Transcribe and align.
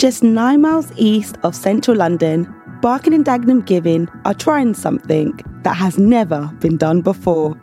Just 0.00 0.22
nine 0.22 0.62
miles 0.62 0.90
east 0.96 1.36
of 1.42 1.54
central 1.54 1.94
London, 1.94 2.48
Barking 2.80 3.12
and 3.12 3.22
Dagenham 3.22 3.66
Giving 3.66 4.08
are 4.24 4.32
trying 4.32 4.72
something 4.72 5.38
that 5.62 5.74
has 5.74 5.98
never 5.98 6.46
been 6.58 6.78
done 6.78 7.02
before. 7.02 7.54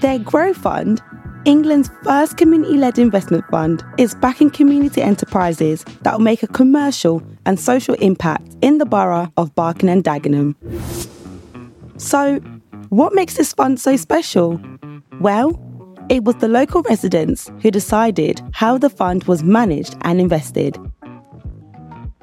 Their 0.00 0.18
Grow 0.18 0.54
Fund, 0.54 1.02
England's 1.44 1.90
first 2.04 2.38
community 2.38 2.78
led 2.78 2.98
investment 2.98 3.44
fund, 3.50 3.84
is 3.98 4.14
backing 4.14 4.48
community 4.48 5.02
enterprises 5.02 5.84
that 6.00 6.14
will 6.14 6.24
make 6.24 6.42
a 6.42 6.46
commercial 6.46 7.22
and 7.44 7.60
social 7.60 7.96
impact 7.96 8.56
in 8.62 8.78
the 8.78 8.86
borough 8.86 9.30
of 9.36 9.54
Barking 9.54 9.90
and 9.90 10.02
Dagenham. 10.02 10.54
So, 12.00 12.38
what 12.88 13.12
makes 13.12 13.36
this 13.36 13.52
fund 13.52 13.78
so 13.78 13.98
special? 13.98 14.58
Well, 15.20 15.50
it 16.08 16.24
was 16.24 16.36
the 16.36 16.48
local 16.48 16.82
residents 16.82 17.50
who 17.60 17.70
decided 17.70 18.42
how 18.52 18.78
the 18.78 18.90
fund 18.90 19.24
was 19.24 19.42
managed 19.42 19.96
and 20.02 20.18
invested. 20.18 20.78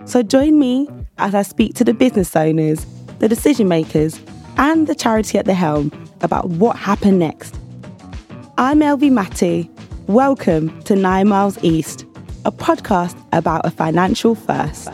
So 0.05 0.23
join 0.23 0.57
me 0.57 0.87
as 1.19 1.35
I 1.35 1.43
speak 1.43 1.75
to 1.75 1.83
the 1.83 1.93
business 1.93 2.35
owners, 2.35 2.85
the 3.19 3.29
decision 3.29 3.67
makers, 3.67 4.19
and 4.57 4.87
the 4.87 4.95
charity 4.95 5.37
at 5.37 5.45
the 5.45 5.53
helm 5.53 5.91
about 6.21 6.49
what 6.49 6.75
happened 6.75 7.19
next. 7.19 7.55
I'm 8.57 8.79
Elvie 8.79 9.11
Matty. 9.11 9.69
Welcome 10.07 10.81
to 10.83 10.95
Nine 10.95 11.27
Miles 11.27 11.63
East, 11.63 12.05
a 12.45 12.51
podcast 12.51 13.15
about 13.31 13.63
a 13.63 13.69
financial 13.69 14.33
first. 14.33 14.89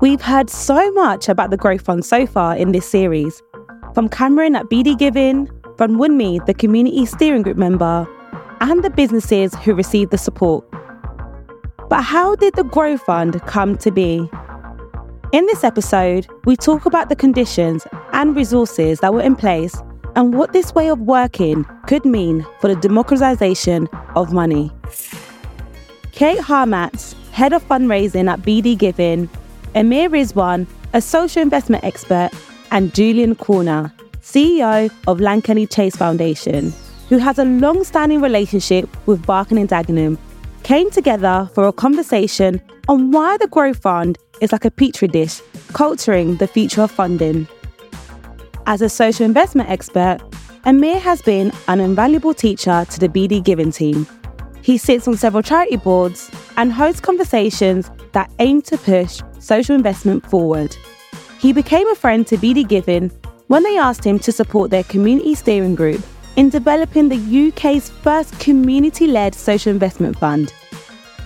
We've 0.00 0.22
heard 0.22 0.48
so 0.48 0.90
much 0.92 1.28
about 1.28 1.50
the 1.50 1.58
Growth 1.58 1.82
Fund 1.82 2.06
so 2.06 2.26
far 2.26 2.56
in 2.56 2.72
this 2.72 2.88
series. 2.88 3.42
From 3.92 4.08
Cameron 4.08 4.56
at 4.56 4.64
BD 4.66 4.98
Giving, 4.98 5.46
from 5.76 5.98
Wunmi, 5.98 6.44
the 6.46 6.54
community 6.54 7.04
steering 7.04 7.42
group 7.42 7.58
member, 7.58 8.08
and 8.60 8.82
the 8.82 8.90
businesses 8.90 9.54
who 9.56 9.74
received 9.74 10.10
the 10.10 10.18
support. 10.18 10.64
But 11.94 12.02
how 12.02 12.34
did 12.34 12.56
the 12.56 12.64
Grow 12.64 12.98
Fund 12.98 13.40
come 13.42 13.78
to 13.78 13.92
be? 13.92 14.28
In 15.30 15.46
this 15.46 15.62
episode, 15.62 16.26
we 16.44 16.56
talk 16.56 16.86
about 16.86 17.08
the 17.08 17.14
conditions 17.14 17.86
and 18.12 18.34
resources 18.34 18.98
that 18.98 19.14
were 19.14 19.20
in 19.20 19.36
place 19.36 19.80
and 20.16 20.34
what 20.34 20.52
this 20.52 20.74
way 20.74 20.90
of 20.90 20.98
working 20.98 21.64
could 21.86 22.04
mean 22.04 22.44
for 22.60 22.66
the 22.66 22.74
democratization 22.74 23.88
of 24.16 24.32
money. 24.32 24.72
Kate 26.10 26.40
Harmatz, 26.40 27.12
head 27.30 27.52
of 27.52 27.62
fundraising 27.68 28.28
at 28.28 28.40
BD 28.40 28.76
Giving, 28.76 29.30
Amir 29.76 30.10
Rizwan, 30.10 30.66
a 30.94 31.00
social 31.00 31.42
investment 31.42 31.84
expert, 31.84 32.30
and 32.72 32.92
Julian 32.92 33.36
Corner, 33.36 33.92
CEO 34.20 34.90
of 35.06 35.18
Lankelly 35.18 35.72
Chase 35.72 35.94
Foundation, 35.94 36.72
who 37.08 37.18
has 37.18 37.38
a 37.38 37.44
long 37.44 37.84
standing 37.84 38.20
relationship 38.20 38.88
with 39.06 39.24
Barking 39.24 39.58
and 39.58 39.68
Dagenham 39.68 40.18
came 40.64 40.90
together 40.90 41.48
for 41.54 41.68
a 41.68 41.72
conversation 41.72 42.60
on 42.88 43.10
why 43.10 43.36
the 43.36 43.46
Grow 43.46 43.74
Fund 43.74 44.18
is 44.40 44.50
like 44.50 44.64
a 44.64 44.70
petri 44.70 45.06
dish, 45.06 45.40
culturing 45.74 46.36
the 46.36 46.46
future 46.46 46.80
of 46.80 46.90
funding. 46.90 47.46
As 48.66 48.80
a 48.80 48.88
social 48.88 49.26
investment 49.26 49.68
expert, 49.68 50.20
Amir 50.64 50.98
has 50.98 51.20
been 51.20 51.52
an 51.68 51.80
invaluable 51.80 52.32
teacher 52.32 52.86
to 52.88 52.98
the 52.98 53.10
BD 53.10 53.44
Giving 53.44 53.70
team. 53.70 54.06
He 54.62 54.78
sits 54.78 55.06
on 55.06 55.18
several 55.18 55.42
charity 55.42 55.76
boards 55.76 56.30
and 56.56 56.72
hosts 56.72 57.00
conversations 57.00 57.90
that 58.12 58.32
aim 58.38 58.62
to 58.62 58.78
push 58.78 59.20
social 59.40 59.76
investment 59.76 60.24
forward. 60.30 60.74
He 61.38 61.52
became 61.52 61.86
a 61.88 61.94
friend 61.94 62.26
to 62.28 62.38
BD 62.38 62.66
Giving 62.66 63.10
when 63.48 63.62
they 63.62 63.76
asked 63.76 64.04
him 64.04 64.18
to 64.20 64.32
support 64.32 64.70
their 64.70 64.84
community 64.84 65.34
steering 65.34 65.74
group 65.74 66.02
in 66.36 66.48
developing 66.48 67.08
the 67.08 67.48
UK's 67.48 67.90
first 67.90 68.38
community 68.40 69.06
led 69.06 69.34
social 69.34 69.70
investment 69.70 70.18
fund. 70.18 70.52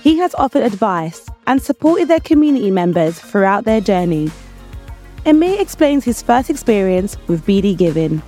He 0.02 0.18
has 0.18 0.34
offered 0.34 0.62
advice 0.62 1.28
and 1.46 1.62
supported 1.62 2.08
their 2.08 2.20
community 2.20 2.70
members 2.70 3.18
throughout 3.18 3.64
their 3.64 3.80
journey. 3.80 4.30
Amir 5.26 5.60
explains 5.60 6.04
his 6.04 6.22
first 6.22 6.50
experience 6.50 7.16
with 7.26 7.44
BD 7.46 7.76
Giving. 7.76 8.22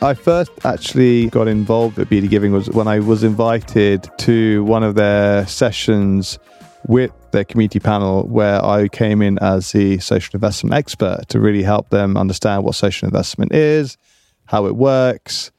I 0.00 0.14
first 0.14 0.50
actually 0.64 1.28
got 1.28 1.46
involved 1.46 1.96
with 1.96 2.10
BD 2.10 2.28
Giving 2.28 2.52
was 2.52 2.68
when 2.70 2.88
I 2.88 2.98
was 2.98 3.22
invited 3.22 4.10
to 4.18 4.64
one 4.64 4.82
of 4.82 4.96
their 4.96 5.46
sessions 5.46 6.38
with 6.88 7.12
their 7.30 7.44
community 7.44 7.78
panel 7.78 8.26
where 8.26 8.64
I 8.64 8.88
came 8.88 9.22
in 9.22 9.38
as 9.38 9.70
the 9.72 9.98
social 9.98 10.36
investment 10.36 10.74
expert 10.74 11.28
to 11.28 11.38
really 11.38 11.62
help 11.62 11.90
them 11.90 12.16
understand 12.16 12.64
what 12.64 12.74
social 12.74 13.06
investment 13.06 13.52
is, 13.54 13.96
how 14.46 14.66
it 14.66 14.76
works, 14.76 15.50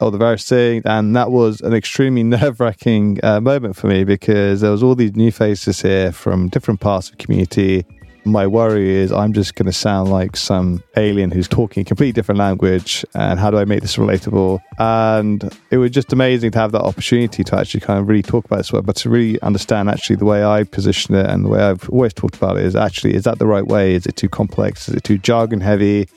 all 0.00 0.10
the 0.10 0.18
various 0.18 0.48
things. 0.48 0.82
And 0.84 1.14
that 1.16 1.30
was 1.30 1.60
an 1.60 1.72
extremely 1.72 2.22
nerve 2.36 2.60
wracking 2.60 3.18
uh, 3.22 3.40
moment 3.40 3.76
for 3.76 3.88
me 3.88 4.04
because 4.04 4.60
there 4.60 4.70
was 4.70 4.82
all 4.82 4.94
these 4.94 5.16
new 5.16 5.32
faces 5.32 5.82
here 5.82 6.12
from 6.12 6.48
different 6.48 6.80
parts 6.80 7.08
of 7.08 7.16
the 7.16 7.24
community. 7.24 7.84
My 8.26 8.46
worry 8.46 8.88
is 8.88 9.12
I'm 9.12 9.34
just 9.34 9.54
going 9.54 9.66
to 9.66 9.72
sound 9.72 10.10
like 10.10 10.34
some 10.34 10.82
alien 10.96 11.30
who's 11.30 11.46
talking 11.46 11.82
a 11.82 11.84
completely 11.84 12.12
different 12.12 12.38
language. 12.38 13.04
And 13.14 13.38
how 13.38 13.50
do 13.50 13.58
I 13.58 13.66
make 13.66 13.82
this 13.82 13.96
relatable? 13.96 14.60
And 14.78 15.54
it 15.70 15.76
was 15.76 15.90
just 15.90 16.10
amazing 16.10 16.52
to 16.52 16.58
have 16.58 16.72
that 16.72 16.80
opportunity 16.80 17.44
to 17.44 17.58
actually 17.58 17.80
kind 17.80 17.98
of 17.98 18.08
really 18.08 18.22
talk 18.22 18.46
about 18.46 18.56
this 18.56 18.72
work, 18.72 18.86
but 18.86 18.96
to 18.96 19.10
really 19.10 19.40
understand 19.42 19.90
actually 19.90 20.16
the 20.16 20.24
way 20.24 20.42
I 20.42 20.64
position 20.64 21.14
it 21.14 21.26
and 21.26 21.44
the 21.44 21.50
way 21.50 21.60
I've 21.60 21.88
always 21.90 22.14
talked 22.14 22.34
about 22.34 22.56
it 22.56 22.64
is 22.64 22.74
actually, 22.74 23.14
is 23.14 23.24
that 23.24 23.38
the 23.38 23.46
right 23.46 23.66
way? 23.66 23.94
Is 23.94 24.06
it 24.06 24.16
too 24.16 24.30
complex? 24.30 24.88
Is 24.88 24.94
it 24.94 25.04
too 25.04 25.18
jargon 25.18 25.60
heavy? 25.60 26.08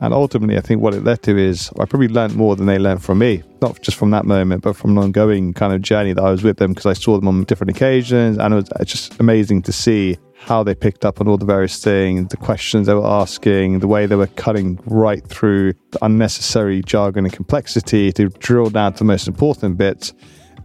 And 0.00 0.14
ultimately, 0.14 0.56
I 0.56 0.60
think 0.60 0.80
what 0.80 0.94
it 0.94 1.02
led 1.02 1.22
to 1.24 1.36
is 1.36 1.70
I 1.78 1.84
probably 1.84 2.08
learned 2.08 2.36
more 2.36 2.54
than 2.54 2.66
they 2.66 2.78
learned 2.78 3.02
from 3.02 3.18
me, 3.18 3.42
not 3.60 3.80
just 3.82 3.96
from 3.96 4.10
that 4.12 4.24
moment, 4.24 4.62
but 4.62 4.76
from 4.76 4.92
an 4.92 4.98
ongoing 4.98 5.52
kind 5.52 5.72
of 5.72 5.82
journey 5.82 6.12
that 6.12 6.22
I 6.22 6.30
was 6.30 6.44
with 6.44 6.58
them 6.58 6.72
because 6.72 6.86
I 6.86 6.92
saw 6.92 7.16
them 7.16 7.26
on 7.26 7.42
different 7.44 7.70
occasions. 7.70 8.38
And 8.38 8.54
it 8.54 8.56
was 8.56 8.68
just 8.86 9.18
amazing 9.18 9.62
to 9.62 9.72
see 9.72 10.16
how 10.34 10.62
they 10.62 10.74
picked 10.74 11.04
up 11.04 11.20
on 11.20 11.26
all 11.26 11.36
the 11.36 11.44
various 11.44 11.82
things, 11.82 12.28
the 12.28 12.36
questions 12.36 12.86
they 12.86 12.94
were 12.94 13.04
asking, 13.04 13.80
the 13.80 13.88
way 13.88 14.06
they 14.06 14.14
were 14.14 14.28
cutting 14.28 14.78
right 14.86 15.26
through 15.26 15.72
the 15.90 15.98
unnecessary 16.02 16.80
jargon 16.82 17.24
and 17.24 17.34
complexity 17.34 18.12
to 18.12 18.28
drill 18.28 18.70
down 18.70 18.92
to 18.92 18.98
the 18.98 19.04
most 19.04 19.26
important 19.26 19.76
bits 19.76 20.14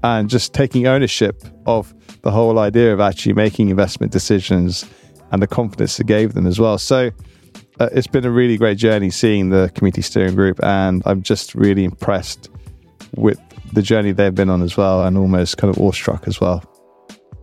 and 0.04 0.30
just 0.30 0.54
taking 0.54 0.86
ownership 0.86 1.44
of 1.66 1.94
the 2.22 2.30
whole 2.30 2.60
idea 2.60 2.94
of 2.94 3.00
actually 3.00 3.34
making 3.34 3.70
investment 3.70 4.12
decisions 4.12 4.86
and 5.32 5.42
the 5.42 5.48
confidence 5.48 6.00
it 6.00 6.06
gave 6.06 6.34
them 6.34 6.46
as 6.46 6.60
well. 6.60 6.78
So, 6.78 7.10
uh, 7.80 7.90
it's 7.92 8.08
been 8.08 8.26
a 8.26 8.32
really 8.32 8.58
great 8.58 8.78
journey 8.78 9.10
seeing 9.10 9.50
the 9.50 9.72
community 9.76 10.02
steering 10.02 10.36
group, 10.36 10.60
and 10.64 11.02
I'm 11.06 11.22
just 11.22 11.56
really 11.56 11.84
impressed 11.84 12.50
with 13.16 13.40
the 13.74 13.82
journey 13.82 14.12
they've 14.12 14.34
been 14.34 14.50
on 14.50 14.62
as 14.62 14.78
well, 14.78 15.04
and 15.04 15.18
almost 15.18 15.58
kind 15.58 15.76
of 15.76 15.82
awestruck 15.82 16.28
as 16.28 16.40
well. 16.40 16.64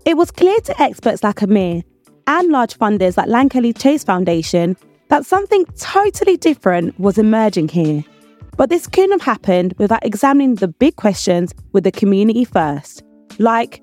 It 0.05 0.17
was 0.17 0.31
clear 0.31 0.59
to 0.61 0.83
experts 0.83 1.23
like 1.23 1.43
Amir 1.43 1.83
and 2.27 2.49
large 2.49 2.79
funders 2.79 3.17
like 3.17 3.29
Lankelly 3.29 3.77
Chase 3.77 4.05
Foundation 4.05 4.77
that 5.09 5.27
something 5.27 5.65
totally 5.79 6.37
different 6.37 6.99
was 6.99 7.19
emerging 7.19 7.69
here. 7.69 8.05
But 8.57 8.71
this 8.71 8.87
couldn't 8.87 9.13
have 9.13 9.23
happened 9.23 9.75
without 9.79 10.05
examining 10.05 10.55
the 10.57 10.69
big 10.69 10.97
questions 10.97 11.53
with 11.73 11.85
the 11.85 11.93
community 11.93 12.45
first. 12.45 13.03
Like, 13.39 13.83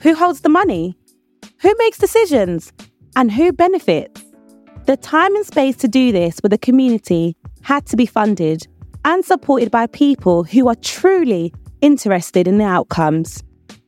who 0.00 0.14
holds 0.14 0.40
the 0.40 0.48
money? 0.48 0.96
Who 1.60 1.74
makes 1.78 1.98
decisions? 1.98 2.72
And 3.14 3.30
who 3.30 3.52
benefits? 3.52 4.24
The 4.90 4.96
time 4.96 5.36
and 5.36 5.46
space 5.46 5.76
to 5.76 5.86
do 5.86 6.10
this 6.10 6.40
with 6.42 6.50
the 6.50 6.58
community 6.58 7.36
had 7.62 7.86
to 7.86 7.96
be 7.96 8.06
funded 8.06 8.66
and 9.04 9.24
supported 9.24 9.70
by 9.70 9.86
people 9.86 10.42
who 10.42 10.66
are 10.66 10.74
truly 10.74 11.54
interested 11.80 12.48
in 12.48 12.58
the 12.58 12.64
outcomes. 12.64 13.40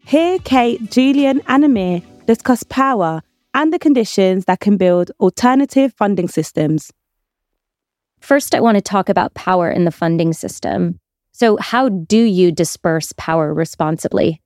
Here, 0.07 0.39
Kate, 0.39 0.93
Julian, 0.93 1.43
and 1.49 1.65
Amir 1.65 2.03
discuss 2.29 2.63
power 2.63 3.21
and 3.53 3.73
the 3.73 3.81
conditions 3.81 4.45
that 4.45 4.61
can 4.61 4.77
build 4.77 5.11
alternative 5.19 5.93
funding 5.95 6.29
systems. 6.29 6.93
First, 8.21 8.55
I 8.55 8.61
want 8.61 8.77
to 8.77 8.81
talk 8.81 9.09
about 9.09 9.35
power 9.35 9.69
in 9.69 9.85
the 9.85 9.91
funding 9.91 10.33
system. 10.33 11.01
So, 11.33 11.57
how 11.57 11.89
do 11.89 12.23
you 12.23 12.53
disperse 12.53 13.13
power 13.17 13.53
responsibly? 13.53 14.41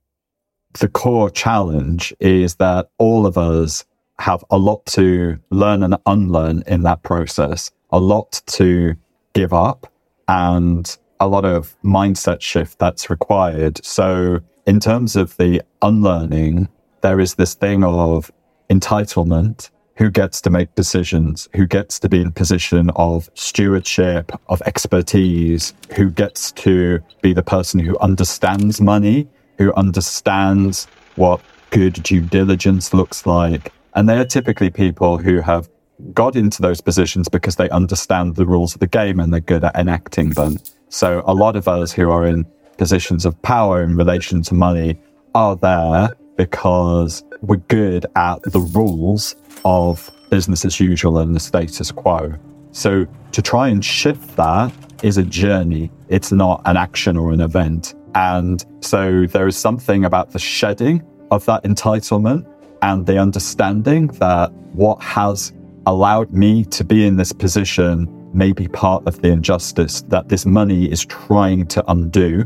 The 0.72 0.88
core 0.88 1.28
challenge 1.28 2.14
is 2.18 2.54
that 2.54 2.88
all 2.96 3.26
of 3.26 3.36
us 3.36 3.84
have 4.18 4.44
a 4.50 4.58
lot 4.58 4.84
to 4.86 5.38
learn 5.50 5.82
and 5.82 5.96
unlearn 6.06 6.62
in 6.66 6.82
that 6.82 7.02
process, 7.02 7.70
a 7.90 7.98
lot 7.98 8.40
to 8.46 8.94
give 9.34 9.52
up, 9.52 9.92
and 10.28 10.96
a 11.20 11.28
lot 11.28 11.44
of 11.44 11.76
mindset 11.82 12.40
shift 12.40 12.78
that's 12.78 13.10
required. 13.10 13.84
So, 13.84 14.40
in 14.66 14.80
terms 14.80 15.16
of 15.16 15.36
the 15.36 15.62
unlearning, 15.82 16.68
there 17.02 17.20
is 17.20 17.34
this 17.34 17.54
thing 17.54 17.84
of 17.84 18.30
entitlement. 18.70 19.70
Who 19.98 20.10
gets 20.10 20.42
to 20.42 20.50
make 20.50 20.74
decisions, 20.74 21.48
who 21.54 21.66
gets 21.66 21.98
to 22.00 22.08
be 22.10 22.20
in 22.20 22.30
position 22.30 22.90
of 22.96 23.30
stewardship, 23.32 24.30
of 24.50 24.60
expertise, 24.66 25.72
who 25.94 26.10
gets 26.10 26.52
to 26.52 27.00
be 27.22 27.32
the 27.32 27.42
person 27.42 27.80
who 27.80 27.98
understands 28.00 28.78
money, 28.78 29.26
who 29.56 29.72
understands 29.72 30.86
what 31.14 31.40
good 31.70 31.94
due 32.02 32.20
diligence 32.20 32.92
looks 32.92 33.24
like, 33.24 33.72
and 33.96 34.08
they 34.08 34.18
are 34.18 34.24
typically 34.24 34.70
people 34.70 35.18
who 35.18 35.40
have 35.40 35.68
got 36.12 36.36
into 36.36 36.62
those 36.62 36.80
positions 36.80 37.28
because 37.28 37.56
they 37.56 37.68
understand 37.70 38.36
the 38.36 38.46
rules 38.46 38.74
of 38.74 38.80
the 38.80 38.86
game 38.86 39.18
and 39.18 39.32
they're 39.32 39.40
good 39.40 39.64
at 39.64 39.74
enacting 39.74 40.30
them. 40.30 40.58
So 40.90 41.22
a 41.26 41.34
lot 41.34 41.56
of 41.56 41.66
us 41.66 41.92
who 41.92 42.10
are 42.10 42.26
in 42.26 42.46
positions 42.76 43.24
of 43.24 43.40
power 43.42 43.82
in 43.82 43.96
relation 43.96 44.42
to 44.42 44.54
money 44.54 45.00
are 45.34 45.56
there 45.56 46.10
because 46.36 47.24
we're 47.40 47.56
good 47.56 48.06
at 48.14 48.42
the 48.42 48.60
rules 48.60 49.34
of 49.64 50.10
business 50.30 50.64
as 50.64 50.78
usual 50.78 51.18
and 51.18 51.34
the 51.34 51.40
status 51.40 51.90
quo. 51.90 52.34
So 52.72 53.06
to 53.32 53.42
try 53.42 53.68
and 53.68 53.82
shift 53.82 54.36
that 54.36 54.72
is 55.02 55.18
a 55.18 55.22
journey. 55.22 55.90
It's 56.08 56.32
not 56.32 56.62
an 56.64 56.76
action 56.76 57.16
or 57.16 57.32
an 57.32 57.40
event. 57.40 57.94
And 58.14 58.64
so 58.80 59.26
there 59.26 59.46
is 59.46 59.56
something 59.56 60.04
about 60.04 60.30
the 60.32 60.38
shedding 60.38 61.02
of 61.30 61.44
that 61.46 61.64
entitlement 61.64 62.46
and 62.82 63.06
the 63.06 63.18
understanding 63.18 64.08
that 64.18 64.52
what 64.72 65.02
has 65.02 65.52
allowed 65.86 66.32
me 66.32 66.64
to 66.64 66.84
be 66.84 67.06
in 67.06 67.16
this 67.16 67.32
position 67.32 68.08
may 68.34 68.52
be 68.52 68.68
part 68.68 69.06
of 69.06 69.22
the 69.22 69.28
injustice 69.28 70.02
that 70.02 70.28
this 70.28 70.44
money 70.44 70.90
is 70.90 71.04
trying 71.06 71.66
to 71.68 71.84
undo. 71.90 72.44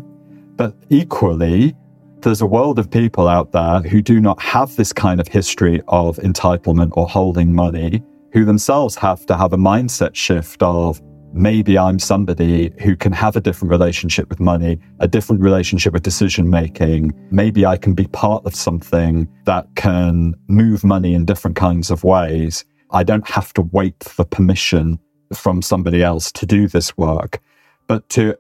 But 0.57 0.75
equally, 0.91 1.75
there's 2.21 2.43
a 2.43 2.47
world 2.47 2.79
of 2.79 2.91
people 2.91 3.29
out 3.29 3.53
there 3.53 3.81
who 3.81 4.03
do 4.03 4.21
not 4.21 4.41
have 4.41 4.77
this 4.77 4.93
kind 4.93 5.21
of 5.21 5.27
history 5.27 5.83
of 5.89 6.17
entitlement 6.19 6.91
or 6.93 7.09
holding 7.09 7.53
money, 7.55 8.03
who 8.33 8.45
themselves 8.45 8.95
have 8.97 9.27
to 9.27 9.37
have 9.37 9.53
a 9.53 9.57
mindset 9.57 10.15
shift 10.15 10.63
of 10.63 11.01
maybe 11.33 11.79
I'm 11.79 11.99
somebody 11.99 12.73
who 12.81 12.97
can 12.97 13.13
have 13.13 13.37
a 13.37 13.41
different 13.41 13.71
relationship 13.71 14.29
with 14.29 14.41
money, 14.41 14.79
a 14.99 15.09
different 15.09 15.43
relationship 15.43 15.93
with 15.93 16.03
decision 16.03 16.51
making. 16.51 17.13
Maybe 17.31 17.65
I 17.65 17.77
can 17.77 17.95
be 17.95 18.07
part 18.07 18.45
of 18.47 18.55
something 18.55 19.29
that 19.45 19.67
can 19.77 20.35
move 20.49 20.85
money 20.85 21.15
in 21.15 21.25
different 21.25 21.57
kinds 21.57 21.91
of 21.91 22.05
ways. 22.05 22.65
I 22.91 23.05
don't 23.05 23.29
have 23.29 23.53
to 23.55 23.63
wait 23.63 24.03
for 24.03 24.25
permission 24.25 24.99
from 25.33 25.63
somebody 25.63 26.03
else 26.03 26.33
to 26.33 26.47
do 26.47 26.67
this 26.67 26.97
work. 26.97 27.41
But 27.87 28.09
to 28.11 28.37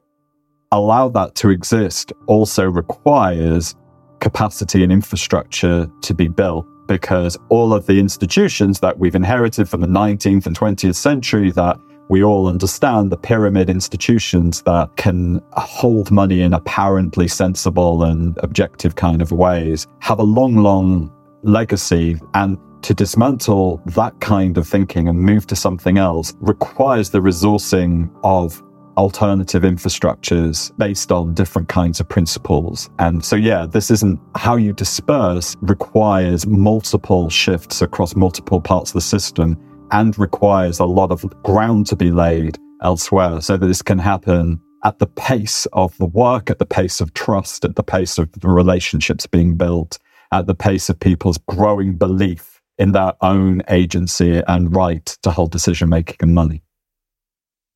allow 0.72 1.08
that 1.10 1.34
to 1.36 1.50
exist 1.50 2.12
also 2.26 2.68
requires 2.68 3.74
capacity 4.20 4.82
and 4.82 4.92
infrastructure 4.92 5.90
to 6.02 6.14
be 6.14 6.28
built 6.28 6.66
because 6.86 7.38
all 7.48 7.72
of 7.72 7.86
the 7.86 8.00
institutions 8.00 8.80
that 8.80 8.98
we've 8.98 9.14
inherited 9.14 9.68
from 9.68 9.80
the 9.80 9.86
19th 9.86 10.46
and 10.46 10.58
20th 10.58 10.96
century 10.96 11.50
that 11.52 11.78
we 12.10 12.24
all 12.24 12.48
understand 12.48 13.12
the 13.12 13.16
pyramid 13.16 13.70
institutions 13.70 14.62
that 14.62 14.90
can 14.96 15.40
hold 15.52 16.10
money 16.10 16.42
in 16.42 16.52
apparently 16.52 17.28
sensible 17.28 18.02
and 18.02 18.36
objective 18.42 18.96
kind 18.96 19.22
of 19.22 19.30
ways 19.30 19.86
have 20.00 20.18
a 20.18 20.24
long, 20.24 20.56
long 20.56 21.12
legacy. 21.44 22.16
And 22.34 22.58
to 22.82 22.94
dismantle 22.94 23.80
that 23.86 24.18
kind 24.20 24.58
of 24.58 24.66
thinking 24.66 25.06
and 25.06 25.20
move 25.20 25.46
to 25.46 25.56
something 25.56 25.98
else 25.98 26.34
requires 26.40 27.10
the 27.10 27.20
resourcing 27.20 28.10
of 28.24 28.60
alternative 28.96 29.62
infrastructures 29.62 30.76
based 30.78 31.12
on 31.12 31.32
different 31.32 31.68
kinds 31.68 32.00
of 32.00 32.08
principles. 32.08 32.90
And 32.98 33.24
so, 33.24 33.36
yeah, 33.36 33.66
this 33.66 33.88
isn't 33.88 34.18
how 34.34 34.56
you 34.56 34.72
disperse 34.72 35.56
requires 35.60 36.44
multiple 36.44 37.30
shifts 37.30 37.82
across 37.82 38.16
multiple 38.16 38.60
parts 38.60 38.90
of 38.90 38.94
the 38.94 39.00
system 39.00 39.56
and 39.92 40.18
requires 40.18 40.78
a 40.78 40.84
lot 40.84 41.10
of 41.10 41.24
ground 41.42 41.86
to 41.86 41.96
be 41.96 42.10
laid 42.10 42.58
elsewhere 42.82 43.40
so 43.40 43.56
that 43.56 43.66
this 43.66 43.82
can 43.82 43.98
happen 43.98 44.60
at 44.84 44.98
the 44.98 45.06
pace 45.06 45.66
of 45.72 45.96
the 45.98 46.06
work, 46.06 46.50
at 46.50 46.58
the 46.58 46.66
pace 46.66 47.00
of 47.00 47.12
trust, 47.14 47.64
at 47.64 47.76
the 47.76 47.82
pace 47.82 48.18
of 48.18 48.30
the 48.40 48.48
relationships 48.48 49.26
being 49.26 49.56
built, 49.56 49.98
at 50.32 50.46
the 50.46 50.54
pace 50.54 50.88
of 50.88 50.98
people's 50.98 51.38
growing 51.48 51.96
belief 51.96 52.60
in 52.78 52.92
their 52.92 53.12
own 53.20 53.62
agency 53.68 54.42
and 54.48 54.74
right 54.74 55.04
to 55.22 55.30
hold 55.30 55.52
decision 55.52 55.88
making 55.88 56.16
and 56.20 56.34
money. 56.34 56.62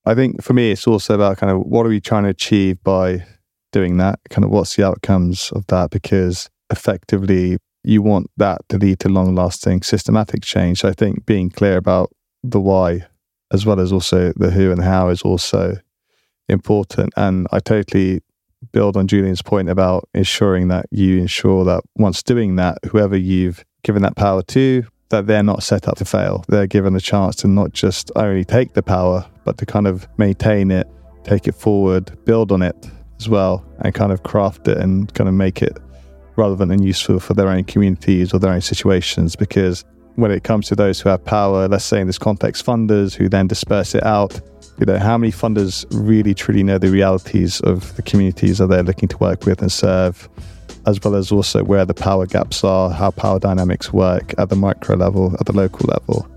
I 0.07 0.15
think 0.15 0.43
for 0.43 0.55
me, 0.55 0.71
it's 0.71 0.87
also 0.87 1.15
about 1.15 1.37
kind 1.37 1.53
of 1.53 1.61
what 1.61 1.85
are 1.85 1.91
we 1.91 2.01
trying 2.01 2.25
to 2.25 2.31
achieve 2.31 2.83
by 2.83 3.25
doing 3.73 3.97
that? 3.99 4.21
Kind 4.31 4.45
of 4.45 4.51
what's 4.51 4.77
the 4.77 4.87
outcomes 4.87 5.51
of 5.53 5.67
that? 5.67 5.91
Because 5.91 6.49
effectively, 6.71 7.59
you 7.85 8.03
want 8.03 8.31
that 8.37 8.69
to 8.71 8.79
lead 8.79 8.99
to 9.01 9.09
long 9.09 9.35
lasting 9.35 9.83
systematic 9.83 10.43
change. 10.43 10.81
So 10.81 10.89
I 10.89 10.93
think 10.93 11.27
being 11.27 11.51
clear 11.51 11.77
about 11.77 12.11
the 12.43 12.61
why, 12.61 13.07
as 13.53 13.65
well 13.67 13.79
as 13.79 13.93
also 13.93 14.33
the 14.37 14.51
who 14.51 14.73
and 14.73 14.83
how, 14.83 15.09
is 15.09 15.23
also 15.23 15.77
important. 16.49 17.13
And 17.17 17.47
I 17.53 17.61
totally 17.61 18.23
build 18.73 18.97
on 18.97 19.07
Julian's 19.07 19.43
point 19.43 19.69
about 19.69 20.09
ensuring 20.15 20.69
that 20.69 20.87
you 20.91 21.19
ensure 21.19 21.65
that 21.65 21.83
once 21.97 22.23
doing 22.23 22.57
that, 22.57 22.79
whoever 22.91 23.17
you've 23.17 23.65
given 23.83 24.03
that 24.03 24.17
power 24.17 24.43
to, 24.43 24.85
that 25.11 25.27
they're 25.27 25.43
not 25.43 25.63
set 25.63 25.87
up 25.87 25.97
to 25.99 26.05
fail. 26.05 26.45
They're 26.49 26.67
given 26.67 26.95
the 26.95 27.01
chance 27.01 27.37
to 27.37 27.49
not 27.49 27.73
just 27.73 28.11
only 28.17 28.45
take 28.45 28.73
the 28.73 28.83
power, 28.83 29.27
but 29.45 29.59
to 29.59 29.67
kind 29.67 29.87
of 29.87 30.09
maintain 30.19 30.71
it, 30.71 30.89
take 31.23 31.47
it 31.47 31.55
forward, 31.55 32.17
build 32.25 32.51
on 32.51 32.63
it 32.63 32.91
as 33.21 33.29
well, 33.29 33.65
and 33.81 33.95
kind 33.95 34.13
of 34.13 34.23
craft 34.23 34.67
it 34.69 34.79
and 34.79 35.13
kind 35.15 35.29
of 35.29 35.35
make 35.35 35.63
it 35.63 35.79
relevant 36.37 36.73
and 36.73 36.85
useful 36.85 37.21
for 37.21 37.35
their 37.35 37.49
own 37.49 37.65
communities 37.65 38.33
or 38.33 38.39
their 38.39 38.53
own 38.53 38.61
situations. 38.61 39.37
Because 39.37 39.85
when 40.17 40.31
it 40.31 40.45
comes 40.45 40.69
to 40.69 40.77
those 40.77 41.01
who 41.01 41.09
have 41.09 41.25
power, 41.25 41.69
let's 41.69 41.85
say 41.85 42.01
in 42.01 42.07
this 42.07 42.19
context, 42.19 42.65
funders 42.65 43.15
who 43.15 43.29
then 43.29 43.47
disperse 43.47 43.95
it 43.95 44.05
out, 44.05 44.41
you 44.79 44.87
know, 44.87 44.99
how 44.99 45.17
many 45.17 45.33
funders 45.33 45.87
really 45.91 46.35
truly 46.35 46.63
know 46.63 46.79
the 46.79 46.91
realities 46.91 47.61
of 47.61 47.95
the 47.97 48.03
communities 48.03 48.59
that 48.59 48.67
they're 48.67 48.83
looking 48.83 49.09
to 49.09 49.19
work 49.19 49.47
with 49.47 49.61
and 49.61 49.71
serve, 49.71 50.29
as 50.87 51.01
well 51.03 51.15
as 51.15 51.31
also 51.31 51.63
where 51.63 51.85
the 51.85 51.95
power 51.95 52.27
gaps 52.27 52.65
are, 52.65 52.91
how 52.91 53.11
power 53.11 53.39
dynamics 53.39 53.93
work 53.93 54.35
at 54.39 54.49
the 54.49 54.57
micro 54.57 54.97
level, 54.97 55.35
at 55.39 55.47
the 55.47 55.53
local 55.53 55.87
level. 55.87 56.29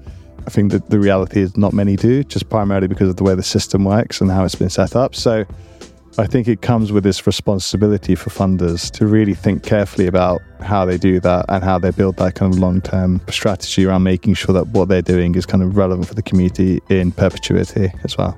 I 0.46 0.50
think 0.50 0.72
that 0.72 0.90
the 0.90 1.00
reality 1.00 1.42
is 1.42 1.58
not 1.58 1.74
many 1.74 1.96
do, 1.96 2.24
just 2.24 2.50
primarily 2.50 2.88
because 2.88 3.10
of 3.10 3.18
the 3.18 3.24
way 3.24 3.36
the 3.36 3.44
system 3.44 3.84
works 3.84 4.22
and 4.22 4.32
how 4.32 4.46
it's 4.46 4.56
been 4.56 4.70
set 4.70 4.96
up. 4.96 5.14
So 5.14 5.46
I 6.20 6.26
think 6.26 6.48
it 6.48 6.64
comes 6.64 6.92
with 6.92 7.04
this 7.04 7.28
responsibility 7.28 8.16
for 8.16 8.32
funders 8.32 8.90
to 8.92 9.06
really 9.06 9.36
think 9.36 9.62
carefully 9.62 10.08
about 10.08 10.42
how 10.62 10.84
they 10.84 10.98
do 10.98 11.20
that 11.20 11.46
and 11.48 11.64
how 11.64 11.78
they 11.78 11.92
build 11.92 12.18
that 12.18 12.34
kind 12.34 12.52
of 12.52 12.60
long 12.60 12.82
term 12.82 13.22
strategy 13.30 13.86
around 13.86 14.02
making 14.02 14.34
sure 14.34 14.52
that 14.54 14.68
what 14.70 14.90
they're 14.90 15.04
doing 15.04 15.36
is 15.36 15.46
kind 15.46 15.62
of 15.62 15.78
relevant 15.78 16.08
for 16.08 16.16
the 16.16 16.24
community 16.24 16.82
in 16.90 17.12
perpetuity 17.12 17.92
as 18.04 18.18
well. 18.18 18.36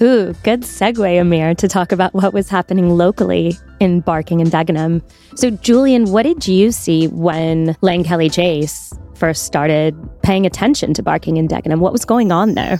Ooh, 0.00 0.34
good 0.44 0.62
segue, 0.62 1.20
Amir, 1.20 1.54
to 1.56 1.66
talk 1.66 1.90
about 1.90 2.14
what 2.14 2.32
was 2.32 2.48
happening 2.48 2.90
locally 2.90 3.56
in 3.80 4.00
Barking 4.00 4.40
and 4.40 4.50
Dagenham. 4.50 5.02
So, 5.34 5.50
Julian, 5.50 6.12
what 6.12 6.22
did 6.22 6.46
you 6.46 6.70
see 6.70 7.08
when 7.08 7.74
Lankelly 7.82 8.32
Chase 8.32 8.92
first 9.14 9.44
started 9.44 9.96
paying 10.22 10.46
attention 10.46 10.94
to 10.94 11.02
Barking 11.02 11.38
and 11.38 11.48
Dagenham? 11.48 11.80
What 11.80 11.92
was 11.92 12.04
going 12.04 12.30
on 12.30 12.54
there? 12.54 12.78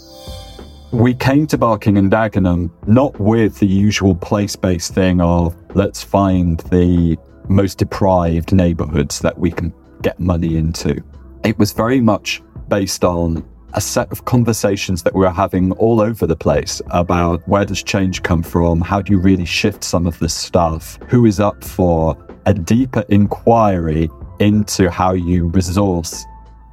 We 0.94 1.12
came 1.12 1.49
to 1.49 1.58
Barking 1.58 1.99
and 1.99 2.08
Dagenham 2.08 2.70
not 2.87 3.19
with 3.19 3.58
the 3.58 3.67
usual 3.67 4.14
place 4.14 4.55
based 4.55 4.94
thing 4.94 5.20
of 5.20 5.56
let's 5.75 6.05
find 6.05 6.61
the 6.71 7.19
most 7.49 7.78
deprived 7.78 8.52
neighborhoods 8.52 9.19
that 9.19 9.37
we 9.37 9.50
can 9.50 9.75
get 10.02 10.21
money 10.21 10.57
into. 10.57 11.02
It 11.42 11.59
was 11.59 11.73
very 11.73 12.00
much 12.00 12.45
based 12.69 13.02
on 13.02 13.45
a 13.73 13.80
set 13.80 14.12
of 14.12 14.25
conversations 14.25 15.02
that 15.02 15.12
we 15.12 15.23
were 15.23 15.33
having 15.33 15.73
all 15.73 16.00
over 16.00 16.28
the 16.28 16.37
place 16.37 16.80
about 16.92 17.42
where 17.49 17.64
does 17.64 17.83
change 17.83 18.23
come 18.23 18.45
from? 18.45 18.80
How 18.80 19.02
do 19.02 19.12
you 19.12 19.19
really 19.19 19.47
shift 19.47 19.83
some 19.83 20.07
of 20.07 20.16
this 20.21 20.33
stuff? 20.33 21.00
Who 21.09 21.26
is 21.26 21.40
up 21.40 21.64
for 21.64 22.16
a 22.47 22.54
deeper 22.54 23.04
inquiry 23.09 24.09
into 24.38 24.88
how 24.92 25.14
you 25.14 25.49
resource 25.49 26.25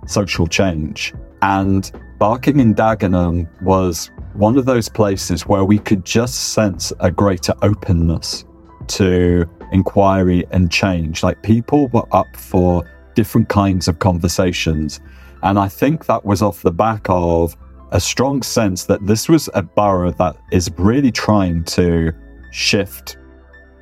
social 0.05 0.45
change? 0.45 1.11
And 1.41 1.91
Barking 2.21 2.61
and 2.61 2.75
Dagenham 2.75 3.47
was 3.63 4.11
one 4.33 4.55
of 4.55 4.65
those 4.65 4.87
places 4.87 5.47
where 5.47 5.65
we 5.65 5.79
could 5.79 6.05
just 6.05 6.53
sense 6.53 6.93
a 6.99 7.09
greater 7.09 7.55
openness 7.63 8.45
to 8.89 9.49
inquiry 9.71 10.45
and 10.51 10.69
change. 10.69 11.23
Like 11.23 11.41
people 11.41 11.87
were 11.87 12.05
up 12.11 12.27
for 12.37 12.83
different 13.15 13.49
kinds 13.49 13.87
of 13.87 13.97
conversations. 13.97 14.99
And 15.41 15.57
I 15.57 15.67
think 15.67 16.05
that 16.05 16.23
was 16.23 16.43
off 16.43 16.61
the 16.61 16.71
back 16.71 17.07
of 17.09 17.57
a 17.89 17.99
strong 17.99 18.43
sense 18.43 18.85
that 18.85 19.03
this 19.07 19.27
was 19.27 19.49
a 19.55 19.63
borough 19.63 20.11
that 20.11 20.35
is 20.51 20.69
really 20.77 21.11
trying 21.11 21.63
to 21.63 22.11
shift, 22.51 23.17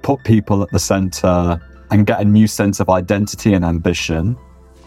put 0.01 0.23
people 0.23 0.63
at 0.63 0.69
the 0.71 0.79
center, 0.79 1.59
and 1.91 2.07
get 2.07 2.21
a 2.21 2.25
new 2.25 2.47
sense 2.47 2.79
of 2.79 2.89
identity 2.89 3.53
and 3.53 3.65
ambition, 3.65 4.37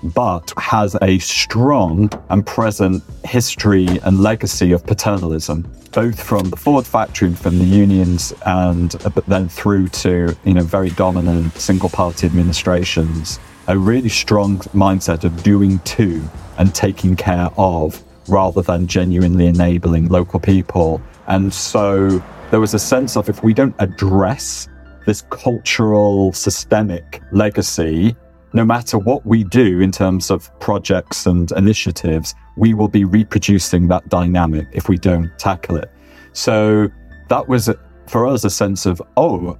but 0.02 0.52
has 0.56 0.96
a 1.02 1.18
strong 1.18 2.10
and 2.30 2.46
present 2.46 3.02
history 3.24 3.86
and 4.04 4.20
legacy 4.20 4.72
of 4.72 4.84
paternalism, 4.84 5.70
both 5.92 6.22
from 6.22 6.50
the 6.50 6.56
Ford 6.56 6.86
factory 6.86 7.28
and 7.28 7.38
from 7.38 7.58
the 7.58 7.64
unions, 7.64 8.32
and 8.46 8.94
uh, 9.04 9.10
but 9.10 9.26
then 9.26 9.48
through 9.48 9.88
to 9.88 10.36
you 10.44 10.54
know 10.54 10.62
very 10.62 10.90
dominant 10.90 11.54
single 11.54 11.88
party 11.88 12.26
administrations. 12.26 13.38
A 13.68 13.78
really 13.78 14.08
strong 14.08 14.58
mindset 14.74 15.24
of 15.24 15.42
doing 15.42 15.78
to 15.80 16.22
and 16.58 16.74
taking 16.74 17.14
care 17.14 17.48
of 17.56 18.02
rather 18.28 18.62
than 18.62 18.86
genuinely 18.86 19.46
enabling 19.46 20.08
local 20.08 20.40
people. 20.40 21.00
And 21.28 21.52
so 21.52 22.22
there 22.50 22.60
was 22.60 22.74
a 22.74 22.78
sense 22.78 23.16
of 23.16 23.28
if 23.28 23.42
we 23.42 23.54
don't 23.54 23.74
address 23.78 24.68
this 25.06 25.22
cultural 25.30 26.32
systemic 26.32 27.22
legacy, 27.32 28.16
no 28.54 28.64
matter 28.64 28.98
what 28.98 29.24
we 29.24 29.44
do 29.44 29.80
in 29.80 29.90
terms 29.90 30.30
of 30.30 30.50
projects 30.60 31.26
and 31.26 31.50
initiatives, 31.52 32.34
we 32.56 32.74
will 32.74 32.88
be 32.88 33.04
reproducing 33.04 33.88
that 33.88 34.08
dynamic 34.08 34.66
if 34.72 34.88
we 34.88 34.98
don't 34.98 35.30
tackle 35.38 35.76
it. 35.76 35.90
So 36.32 36.88
that 37.28 37.48
was 37.48 37.70
for 38.08 38.26
us 38.26 38.44
a 38.44 38.50
sense 38.50 38.84
of, 38.86 39.00
oh, 39.16 39.58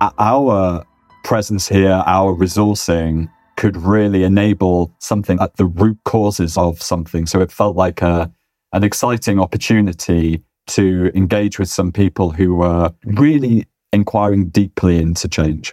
our 0.00 0.84
presence 1.22 1.68
here, 1.68 2.02
our 2.06 2.34
resourcing 2.34 3.28
could 3.56 3.76
really 3.76 4.24
enable 4.24 4.92
something 4.98 5.38
at 5.40 5.56
the 5.56 5.64
root 5.64 5.98
causes 6.04 6.56
of 6.58 6.82
something. 6.82 7.26
So 7.26 7.40
it 7.40 7.52
felt 7.52 7.76
like 7.76 8.02
a, 8.02 8.30
an 8.72 8.82
exciting 8.82 9.38
opportunity 9.38 10.42
to 10.66 11.12
engage 11.14 11.58
with 11.58 11.68
some 11.68 11.92
people 11.92 12.30
who 12.30 12.56
were 12.56 12.92
really 13.04 13.66
inquiring 13.92 14.48
deeply 14.48 14.98
into 14.98 15.28
change 15.28 15.72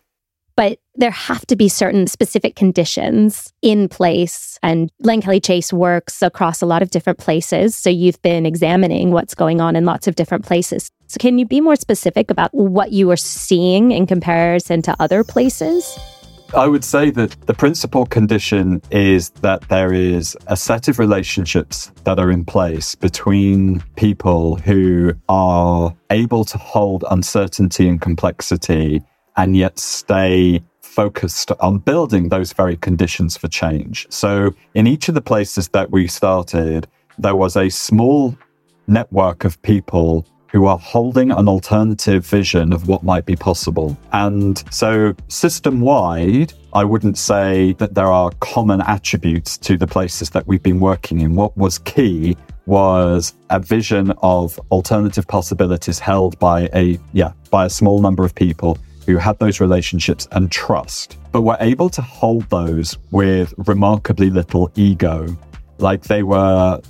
but 0.55 0.79
there 0.96 1.12
have 1.12 1.46
to 1.48 1.55
be 1.55 1.70
certain 1.70 2.08
specific 2.08 2.55
conditions 2.55 3.53
in 3.62 3.88
place. 3.88 4.60
And 4.62 4.91
Kelly 5.03 5.39
Chase 5.39 5.72
works 5.72 6.22
across 6.22 6.62
a 6.62 6.65
lot 6.65 6.81
of 6.81 6.91
different 6.91 7.20
places. 7.20 7.75
So 7.75 7.89
you've 7.89 8.22
been 8.22 8.46
examining 8.46 9.12
what's 9.12 9.34
going 9.34 9.62
on 9.62 9.75
in 9.75 9.86
lots 9.86 10.08
of 10.08 10.15
different 10.15 10.46
places. 10.46 10.91
So 11.08 11.17
can 11.20 11.38
you 11.38 11.46
be 11.46 11.62
more 11.62 11.75
specific 11.75 12.29
about 12.31 12.53
what 12.53 12.91
you 12.91 13.10
are 13.12 13.17
seeing 13.17 13.91
in 13.91 14.08
comparison 14.08 14.81
to 14.84 14.96
other 15.00 15.24
places? 15.24 15.98
I 16.53 16.67
would 16.67 16.84
say 16.84 17.12
that 17.12 17.31
the 17.48 17.53
principal 17.53 18.05
condition 18.05 18.81
is 18.91 19.29
that 19.41 19.62
there 19.70 19.93
is 19.93 20.36
a 20.48 20.58
set 20.58 20.89
of 20.89 21.00
relationships 21.00 21.91
that 22.03 22.20
are 22.20 22.29
in 22.29 22.43
place 22.43 22.93
between 22.93 23.81
people 23.96 24.58
who 24.58 25.13
are 25.29 25.96
able 26.10 26.43
to 26.43 26.58
hold 26.58 27.05
uncertainty 27.10 27.88
and 27.88 28.01
complexity 28.01 29.01
and 29.38 29.55
yet 29.55 29.79
stay 29.79 30.61
focused 30.81 31.51
on 31.59 31.79
building 31.79 32.29
those 32.29 32.53
very 32.53 32.75
conditions 32.77 33.38
for 33.38 33.47
change. 33.47 34.05
So, 34.09 34.53
in 34.73 34.88
each 34.88 35.07
of 35.07 35.15
the 35.15 35.21
places 35.21 35.69
that 35.69 35.89
we 35.91 36.07
started, 36.07 36.88
there 37.17 37.35
was 37.35 37.55
a 37.55 37.69
small 37.69 38.38
network 38.88 39.45
of 39.45 39.61
people 39.61 40.25
who 40.51 40.65
are 40.65 40.77
holding 40.77 41.31
an 41.31 41.47
alternative 41.47 42.25
vision 42.25 42.73
of 42.73 42.89
what 42.89 43.03
might 43.03 43.25
be 43.25 43.38
possible. 43.38 43.97
And 44.11 44.61
so, 44.69 45.15
system 45.29 45.79
wide, 45.79 46.53
I 46.73 46.83
wouldn't 46.83 47.17
say 47.17 47.73
that 47.73 47.95
there 47.95 48.11
are 48.11 48.31
common 48.41 48.81
attributes 48.81 49.57
to 49.59 49.77
the 49.77 49.88
places 49.88 50.31
that 50.31 50.45
we've 50.47 50.63
been 50.63 50.81
working 50.81 51.21
in. 51.21 51.35
What 51.35 51.55
was 51.57 51.79
key 51.79 52.35
was 52.65 53.33
a 53.50 53.59
vision 53.59 54.11
of 54.21 54.59
alternative 54.71 55.27
possibilities 55.27 56.00
held 56.00 56.38
by 56.38 56.69
a 56.75 57.00
yeah 57.11 57.31
by 57.50 57.65
a 57.65 57.69
small 57.69 58.00
number 58.01 58.23
of 58.23 58.35
people 58.35 58.77
who 59.05 59.17
had 59.17 59.38
those 59.39 59.60
relationships 59.60 60.27
and 60.31 60.51
trust, 60.51 61.17
but 61.31 61.41
were 61.41 61.58
able 61.60 61.89
to 61.89 62.01
hold 62.01 62.50
those 62.50 62.98
with 63.12 63.53
remarkably 63.58 64.29
little 64.29 64.72
ego. 64.75 65.36
Like 65.77 66.03
they 66.03 66.24
were 66.24 66.81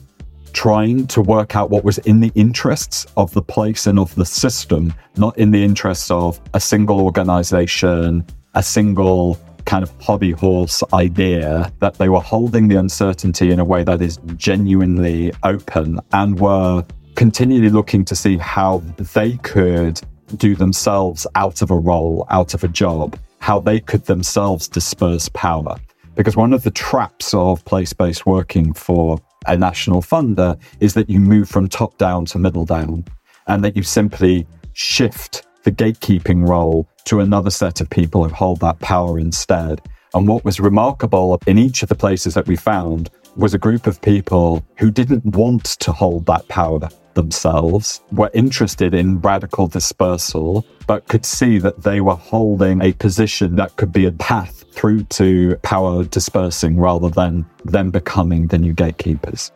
trying 0.54 1.08
to 1.08 1.22
work 1.22 1.56
out 1.56 1.70
what 1.70 1.84
was 1.84 1.98
in 2.00 2.20
the 2.20 2.32
interests 2.36 3.06
of 3.18 3.32
the 3.34 3.42
place 3.42 3.88
and 3.88 3.98
of 3.98 4.14
the 4.16 4.26
system, 4.26 4.94
not 5.18 5.38
in 5.38 5.52
the 5.52 5.64
interests 5.64 6.12
of 6.12 6.40
a 6.54 6.60
single 6.60 7.02
organization, 7.02 8.26
a 8.54 8.64
single 8.64 9.40
kind 9.66 9.84
of 9.84 9.92
hobby 10.02 10.32
horse 10.32 10.84
idea, 10.94 11.72
that 11.80 11.96
they 11.96 12.10
were 12.10 12.20
holding 12.20 12.68
the 12.68 12.76
uncertainty 12.76 13.52
in 13.52 13.60
a 13.60 13.66
way 13.66 13.84
that 13.84 14.02
is 14.02 14.18
genuinely 14.36 15.32
open 15.44 16.00
and 16.12 16.40
were 16.40 16.84
continually 17.16 17.70
looking 17.70 18.04
to 18.06 18.16
see 18.16 18.38
how 18.38 18.80
they 19.14 19.38
could 19.38 20.02
do 20.38 20.56
themselves 20.56 21.26
out 21.36 21.62
of 21.62 21.72
a 21.72 21.78
role, 21.78 22.26
out 22.30 22.54
of 22.54 22.64
a 22.64 22.68
job, 22.68 23.18
how 23.40 23.60
they 23.60 23.80
could 23.80 24.06
themselves 24.06 24.68
disperse 24.68 25.30
power. 25.30 25.76
Because 26.16 26.36
one 26.36 26.54
of 26.54 26.64
the 26.64 26.72
traps 26.72 27.34
of 27.34 27.64
place 27.66 27.94
based 27.94 28.26
working 28.26 28.74
for 28.74 29.20
a 29.48 29.58
national 29.58 30.02
funder 30.02 30.60
is 30.80 30.94
that 30.94 31.10
you 31.10 31.20
move 31.20 31.50
from 31.50 31.68
top 31.68 31.98
down 31.98 32.26
to 32.26 32.38
middle 32.38 32.66
down 32.66 33.06
and 33.48 33.64
that 33.64 33.76
you 33.76 33.84
simply 33.84 34.46
shift 34.74 35.46
the 35.64 35.72
gatekeeping 35.72 36.48
role 36.48 36.88
to 37.06 37.20
another 37.20 37.50
set 37.50 37.82
of 37.82 37.90
people 37.90 38.24
who 38.24 38.34
hold 38.34 38.60
that 38.60 38.80
power 38.80 39.20
instead. 39.20 39.82
And 40.14 40.28
what 40.28 40.46
was 40.46 40.60
remarkable 40.60 41.40
in 41.48 41.58
each 41.58 41.84
of 41.84 41.90
the 41.90 41.96
places 41.96 42.34
that 42.34 42.48
we 42.48 42.56
found 42.56 43.10
was 43.36 43.54
a 43.54 43.60
group 43.60 43.88
of 43.88 44.02
people 44.02 44.64
who 44.78 44.92
didn't 44.92 45.26
want 45.26 45.66
to 45.66 45.92
hold 45.92 46.26
that 46.26 46.48
power 46.50 46.90
themselves 47.14 48.02
were 48.12 48.32
interested 48.34 48.94
in 48.94 49.20
radical 49.20 49.68
dispersal, 49.68 50.66
but 50.88 51.08
could 51.08 51.26
see 51.26 51.58
that 51.60 51.84
they 51.84 52.02
were 52.02 52.16
holding 52.16 52.82
a 52.82 52.94
position 52.94 53.56
that 53.56 53.76
could 53.76 53.92
be 53.92 54.06
a 54.06 54.12
path 54.12 54.64
through 54.72 55.04
to 55.04 55.56
power 55.64 56.04
dispersing 56.04 56.80
rather 56.80 57.10
than 57.10 57.46
them 57.66 57.92
becoming 57.92 58.48
the 58.48 58.58
new 58.58 58.74
gatekeepers. 58.74 59.52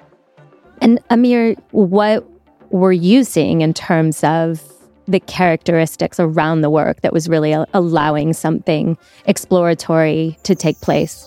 And 0.82 1.00
Amir, 1.10 1.56
what 1.72 2.28
were 2.70 2.92
you 2.92 3.24
seeing 3.24 3.62
in 3.62 3.74
terms 3.74 4.24
of 4.24 4.62
the 5.08 5.20
characteristics 5.20 6.20
around 6.20 6.62
the 6.62 6.70
work 6.70 7.02
that 7.02 7.14
was 7.14 7.30
really 7.30 7.54
allowing 7.74 8.34
something 8.34 8.98
exploratory 9.26 10.38
to 10.44 10.56
take 10.56 10.80
place? 10.82 11.26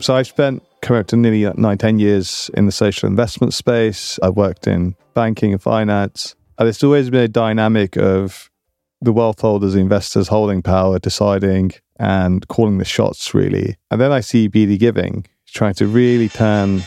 So 0.00 0.14
I've 0.14 0.26
spent 0.26 0.62
to 0.88 1.16
nearly 1.16 1.50
nine, 1.56 1.78
10 1.78 1.98
years 1.98 2.50
in 2.54 2.66
the 2.66 2.72
social 2.72 3.08
investment 3.08 3.54
space. 3.54 4.18
I've 4.22 4.36
worked 4.36 4.66
in 4.66 4.96
banking 5.14 5.52
and 5.52 5.62
finance. 5.62 6.34
And 6.58 6.66
there's 6.66 6.82
always 6.82 7.10
been 7.10 7.22
a 7.22 7.28
dynamic 7.28 7.96
of 7.96 8.50
the 9.00 9.12
wealth 9.12 9.40
holders, 9.40 9.74
the 9.74 9.80
investors 9.80 10.28
holding 10.28 10.62
power, 10.62 10.98
deciding 10.98 11.72
and 12.00 12.46
calling 12.48 12.78
the 12.78 12.84
shots, 12.84 13.34
really. 13.34 13.76
And 13.90 14.00
then 14.00 14.12
I 14.12 14.20
see 14.20 14.48
BD 14.48 14.78
Giving 14.78 15.26
trying 15.46 15.74
to 15.74 15.86
really 15.86 16.28
turn 16.28 16.82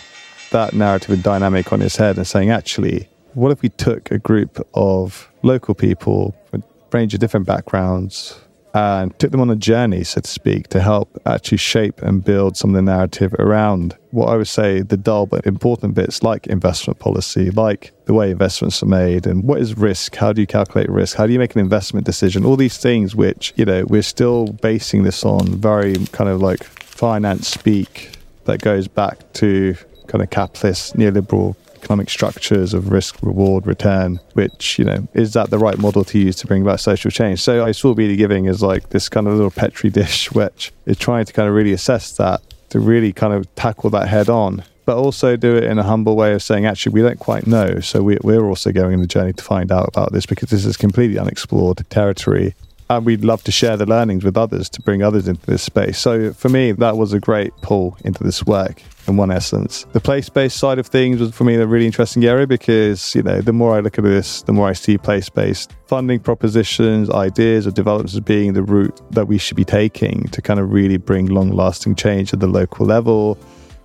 that 0.52 0.74
narrative 0.74 1.12
and 1.12 1.24
dynamic 1.24 1.72
on 1.72 1.82
its 1.82 1.96
head 1.96 2.18
and 2.18 2.28
saying, 2.28 2.50
actually, 2.50 3.08
what 3.34 3.52
if 3.52 3.62
we 3.62 3.70
took 3.70 4.12
a 4.12 4.20
group 4.20 4.66
of 4.74 5.32
local 5.44 5.74
people 5.74 6.36
a 6.54 6.62
range 6.92 7.14
of 7.14 7.20
different 7.20 7.46
backgrounds, 7.46 8.40
and 8.74 9.18
took 9.20 9.32
them 9.32 9.42
on 9.42 9.50
a 9.50 9.56
journey, 9.56 10.04
so 10.04 10.22
to 10.22 10.30
speak, 10.30 10.68
to 10.70 10.80
help 10.80 11.22
actually 11.26 11.58
shape 11.58 12.02
and 12.02 12.24
build 12.24 12.56
some 12.56 12.72
of 12.72 12.76
the 12.76 12.82
narrative 12.82 13.34
around 13.40 13.98
what 14.12 14.28
I 14.28 14.38
would 14.38 14.48
say 14.48 14.82
the 14.82 14.98
dull 14.98 15.26
but 15.26 15.46
important 15.46 15.96
bits 15.96 16.24
like 16.24 16.48
investment 16.48 17.00
policy, 17.00 17.52
like 17.52 17.92
the 18.06 18.14
way 18.14 18.32
investments 18.32 18.82
are 18.84 18.88
made 18.88 19.26
and 19.26 19.44
what 19.44 19.60
is 19.60 19.78
risk? 19.78 20.16
How 20.16 20.34
do 20.34 20.42
you 20.42 20.48
calculate 20.48 20.90
risk? 20.90 21.18
How 21.18 21.28
do 21.28 21.34
you 21.34 21.40
make 21.40 21.56
an 21.56 21.62
investment 21.62 22.06
decision? 22.06 22.46
All 22.46 22.58
these 22.58 22.78
things 22.78 23.16
which, 23.16 23.54
you 23.56 23.66
know, 23.66 23.86
we're 23.86 24.02
still 24.02 24.48
basing 24.48 25.04
this 25.04 25.24
on 25.26 25.46
very 25.48 25.96
kind 26.08 26.30
of 26.30 26.42
like 26.42 26.64
finance 26.64 27.48
speak 27.48 28.12
that 28.46 28.62
goes 28.62 28.88
back 28.88 29.32
to 29.34 29.76
kind 30.08 30.22
of 30.22 30.30
capitalist 30.30 30.96
neoliberal 30.98 31.56
economic 31.82 32.10
structures 32.10 32.74
of 32.74 32.92
risk, 32.92 33.22
reward, 33.24 33.66
return, 33.66 34.20
which, 34.34 34.78
you 34.78 34.86
know, 34.86 35.08
is 35.14 35.34
that 35.34 35.50
the 35.50 35.58
right 35.58 35.78
model 35.80 36.04
to 36.04 36.20
use 36.20 36.36
to 36.38 36.48
bring 36.48 36.62
about 36.62 36.80
social 36.80 37.10
change? 37.10 37.42
So 37.42 37.66
I 37.66 37.72
saw 37.72 37.94
Really 37.96 38.16
Giving 38.16 38.48
as 38.48 38.62
like 38.62 38.90
this 38.90 39.10
kind 39.10 39.28
of 39.28 39.34
little 39.34 39.52
petri 39.52 39.90
dish, 39.90 40.32
which 40.40 40.72
is 40.86 40.98
trying 40.98 41.26
to 41.26 41.34
kind 41.34 41.50
of 41.50 41.56
really 41.56 41.74
assess 41.74 42.12
that, 42.18 42.42
to 42.70 42.80
really 42.80 43.12
kind 43.12 43.34
of 43.34 43.54
tackle 43.56 43.90
that 43.90 44.08
head 44.08 44.30
on, 44.30 44.64
but 44.86 44.96
also 44.96 45.36
do 45.36 45.56
it 45.56 45.64
in 45.64 45.80
a 45.80 45.84
humble 45.84 46.16
way 46.16 46.34
of 46.34 46.44
saying, 46.44 46.66
actually, 46.66 46.94
we 46.94 47.02
don't 47.02 47.20
quite 47.20 47.48
know. 47.48 47.80
So 47.80 48.04
we, 48.04 48.18
we're 48.24 48.46
also 48.46 48.72
going 48.72 48.94
on 48.94 49.02
the 49.02 49.08
journey 49.08 49.34
to 49.34 49.44
find 49.44 49.72
out 49.72 49.88
about 49.88 50.12
this 50.12 50.26
because 50.26 50.50
this 50.50 50.66
is 50.66 50.78
completely 50.78 51.18
unexplored 51.18 51.84
territory 51.90 52.56
and 52.98 53.06
we'd 53.06 53.24
love 53.24 53.42
to 53.44 53.52
share 53.52 53.78
the 53.78 53.86
learnings 53.86 54.24
with 54.24 54.36
others 54.36 54.70
to 54.70 54.82
bring 54.82 55.02
others 55.02 55.28
into 55.28 55.46
this 55.46 55.64
space. 55.64 55.98
So 55.98 56.34
for 56.34 56.50
me, 56.50 56.74
that 56.74 56.98
was 56.98 57.14
a 57.14 57.20
great 57.20 57.56
pull 57.62 57.98
into 58.04 58.22
this 58.22 58.46
work 58.46 58.82
in 59.08 59.16
one 59.16 59.32
essence. 59.32 59.86
The 59.94 60.02
place-based 60.02 60.58
side 60.58 60.78
of 60.78 60.88
things 60.88 61.22
was 61.22 61.32
for 61.32 61.46
me 61.46 61.56
a 61.56 61.66
really 61.66 61.86
interesting 61.86 62.26
area 62.26 62.46
because, 62.46 63.16
you 63.16 63.24
know, 63.24 63.40
the 63.40 63.54
more 63.54 63.78
I 63.78 63.80
look 63.80 63.98
at 63.98 64.04
this, 64.04 64.42
the 64.42 64.52
more 64.52 64.68
I 64.68 64.74
see 64.74 64.98
place-based 64.98 65.74
funding 65.88 66.20
propositions, 66.20 67.10
ideas 67.10 67.66
or 67.66 67.72
developments 67.72 68.14
as 68.14 68.20
being 68.20 68.54
the 68.54 68.64
route 68.64 69.00
that 69.12 69.28
we 69.28 69.38
should 69.38 69.58
be 69.58 69.66
taking 69.66 70.24
to 70.30 70.42
kind 70.42 70.60
of 70.60 70.72
really 70.72 70.98
bring 70.98 71.28
long-lasting 71.28 71.96
change 71.96 72.34
at 72.34 72.42
the 72.42 72.48
local 72.48 72.86
level 72.86 73.38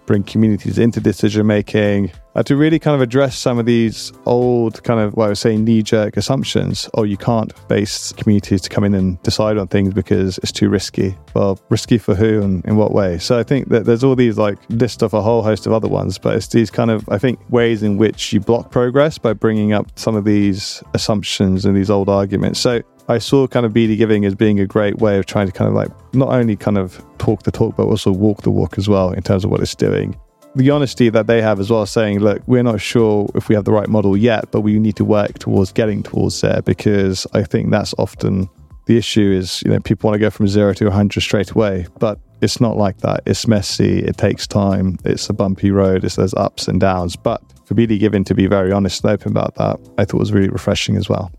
bring 0.06 0.22
communities 0.22 0.78
into 0.78 1.00
decision 1.00 1.46
making, 1.46 2.12
uh, 2.34 2.42
to 2.42 2.56
really 2.56 2.78
kind 2.78 2.94
of 2.94 3.00
address 3.00 3.38
some 3.38 3.58
of 3.58 3.66
these 3.66 4.12
old 4.26 4.82
kind 4.84 5.00
of 5.00 5.14
what 5.14 5.26
I 5.26 5.28
was 5.30 5.40
saying 5.40 5.64
knee 5.64 5.82
jerk 5.82 6.16
assumptions. 6.16 6.88
Oh, 6.94 7.02
you 7.02 7.16
can't 7.16 7.52
base 7.68 8.12
communities 8.12 8.60
to 8.62 8.68
come 8.68 8.84
in 8.84 8.94
and 8.94 9.20
decide 9.22 9.56
on 9.56 9.68
things 9.68 9.94
because 9.94 10.38
it's 10.38 10.52
too 10.52 10.68
risky. 10.68 11.16
Well, 11.34 11.58
risky 11.70 11.98
for 11.98 12.14
who 12.14 12.42
and 12.42 12.64
in 12.66 12.76
what 12.76 12.92
way? 12.92 13.18
So 13.18 13.38
I 13.38 13.42
think 13.42 13.68
that 13.70 13.86
there's 13.86 14.04
all 14.04 14.14
these 14.14 14.38
like 14.38 14.58
list 14.68 15.02
of 15.02 15.14
a 15.14 15.22
whole 15.22 15.42
host 15.42 15.66
of 15.66 15.72
other 15.72 15.88
ones, 15.88 16.18
but 16.18 16.36
it's 16.36 16.48
these 16.48 16.70
kind 16.70 16.90
of 16.90 17.08
I 17.08 17.18
think 17.18 17.38
ways 17.50 17.82
in 17.82 17.96
which 17.96 18.32
you 18.32 18.40
block 18.40 18.70
progress 18.70 19.18
by 19.18 19.32
bringing 19.32 19.72
up 19.72 19.86
some 19.98 20.14
of 20.14 20.24
these 20.24 20.82
assumptions 20.94 21.64
and 21.64 21.76
these 21.76 21.90
old 21.90 22.08
arguments. 22.08 22.60
So 22.60 22.82
I 23.08 23.18
saw 23.18 23.46
kind 23.46 23.64
of 23.64 23.72
BD 23.72 23.96
giving 23.96 24.24
as 24.24 24.34
being 24.34 24.58
a 24.58 24.66
great 24.66 24.98
way 24.98 25.18
of 25.18 25.26
trying 25.26 25.46
to 25.46 25.52
kind 25.52 25.68
of 25.68 25.74
like 25.74 25.90
not 26.12 26.28
only 26.30 26.56
kind 26.56 26.76
of 26.76 27.00
talk 27.18 27.44
the 27.44 27.52
talk, 27.52 27.76
but 27.76 27.84
also 27.84 28.10
walk 28.10 28.42
the 28.42 28.50
walk 28.50 28.78
as 28.78 28.88
well 28.88 29.12
in 29.12 29.22
terms 29.22 29.44
of 29.44 29.50
what 29.50 29.60
it's 29.60 29.74
doing. 29.74 30.18
The 30.56 30.70
honesty 30.70 31.08
that 31.10 31.26
they 31.26 31.42
have 31.42 31.60
as 31.60 31.70
well, 31.70 31.86
saying, 31.86 32.20
look, 32.20 32.42
we're 32.46 32.62
not 32.62 32.80
sure 32.80 33.30
if 33.34 33.48
we 33.48 33.54
have 33.54 33.64
the 33.64 33.72
right 33.72 33.88
model 33.88 34.16
yet, 34.16 34.50
but 34.50 34.62
we 34.62 34.78
need 34.78 34.96
to 34.96 35.04
work 35.04 35.38
towards 35.38 35.70
getting 35.70 36.02
towards 36.02 36.40
there 36.40 36.62
because 36.62 37.26
I 37.32 37.44
think 37.44 37.70
that's 37.70 37.94
often 37.98 38.48
the 38.86 38.96
issue 38.96 39.32
is, 39.36 39.62
you 39.64 39.70
know, 39.70 39.80
people 39.80 40.08
want 40.08 40.14
to 40.14 40.24
go 40.24 40.30
from 40.30 40.48
zero 40.48 40.72
to 40.74 40.86
100 40.86 41.20
straight 41.20 41.50
away, 41.50 41.86
but 41.98 42.18
it's 42.40 42.60
not 42.60 42.76
like 42.76 42.98
that. 42.98 43.20
It's 43.26 43.46
messy, 43.46 44.00
it 44.00 44.16
takes 44.16 44.46
time, 44.46 44.98
it's 45.04 45.28
a 45.28 45.32
bumpy 45.32 45.70
road, 45.70 46.04
it's, 46.04 46.16
there's 46.16 46.34
ups 46.34 46.68
and 46.68 46.80
downs. 46.80 47.16
But 47.16 47.42
for 47.66 47.74
BD 47.74 47.98
Giving 47.98 48.24
to 48.24 48.34
be 48.34 48.46
very 48.46 48.72
honest 48.72 49.04
and 49.04 49.12
open 49.12 49.32
about 49.32 49.54
that, 49.56 49.78
I 49.98 50.04
thought 50.04 50.18
was 50.18 50.32
really 50.32 50.48
refreshing 50.48 50.96
as 50.96 51.08
well. 51.08 51.30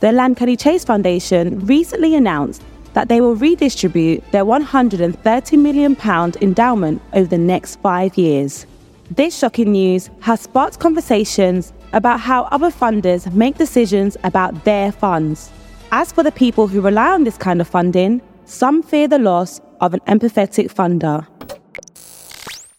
The 0.00 0.08
Lankelly 0.08 0.58
Chase 0.58 0.84
Foundation 0.84 1.58
recently 1.66 2.14
announced 2.14 2.62
that 2.94 3.08
they 3.08 3.20
will 3.20 3.34
redistribute 3.34 4.22
their 4.30 4.44
£130 4.44 5.58
million 5.58 5.96
endowment 6.40 7.02
over 7.12 7.28
the 7.28 7.38
next 7.38 7.76
five 7.80 8.16
years. 8.16 8.66
This 9.10 9.36
shocking 9.36 9.72
news 9.72 10.10
has 10.20 10.42
sparked 10.42 10.78
conversations 10.78 11.72
about 11.92 12.20
how 12.20 12.44
other 12.44 12.70
funders 12.70 13.32
make 13.32 13.56
decisions 13.56 14.16
about 14.22 14.64
their 14.64 14.92
funds. 14.92 15.50
As 15.90 16.12
for 16.12 16.22
the 16.22 16.32
people 16.32 16.68
who 16.68 16.80
rely 16.80 17.12
on 17.12 17.24
this 17.24 17.36
kind 17.36 17.60
of 17.60 17.66
funding, 17.66 18.20
some 18.44 18.82
fear 18.82 19.08
the 19.08 19.18
loss 19.18 19.60
of 19.80 19.94
an 19.94 20.00
empathetic 20.06 20.72
funder. 20.72 21.26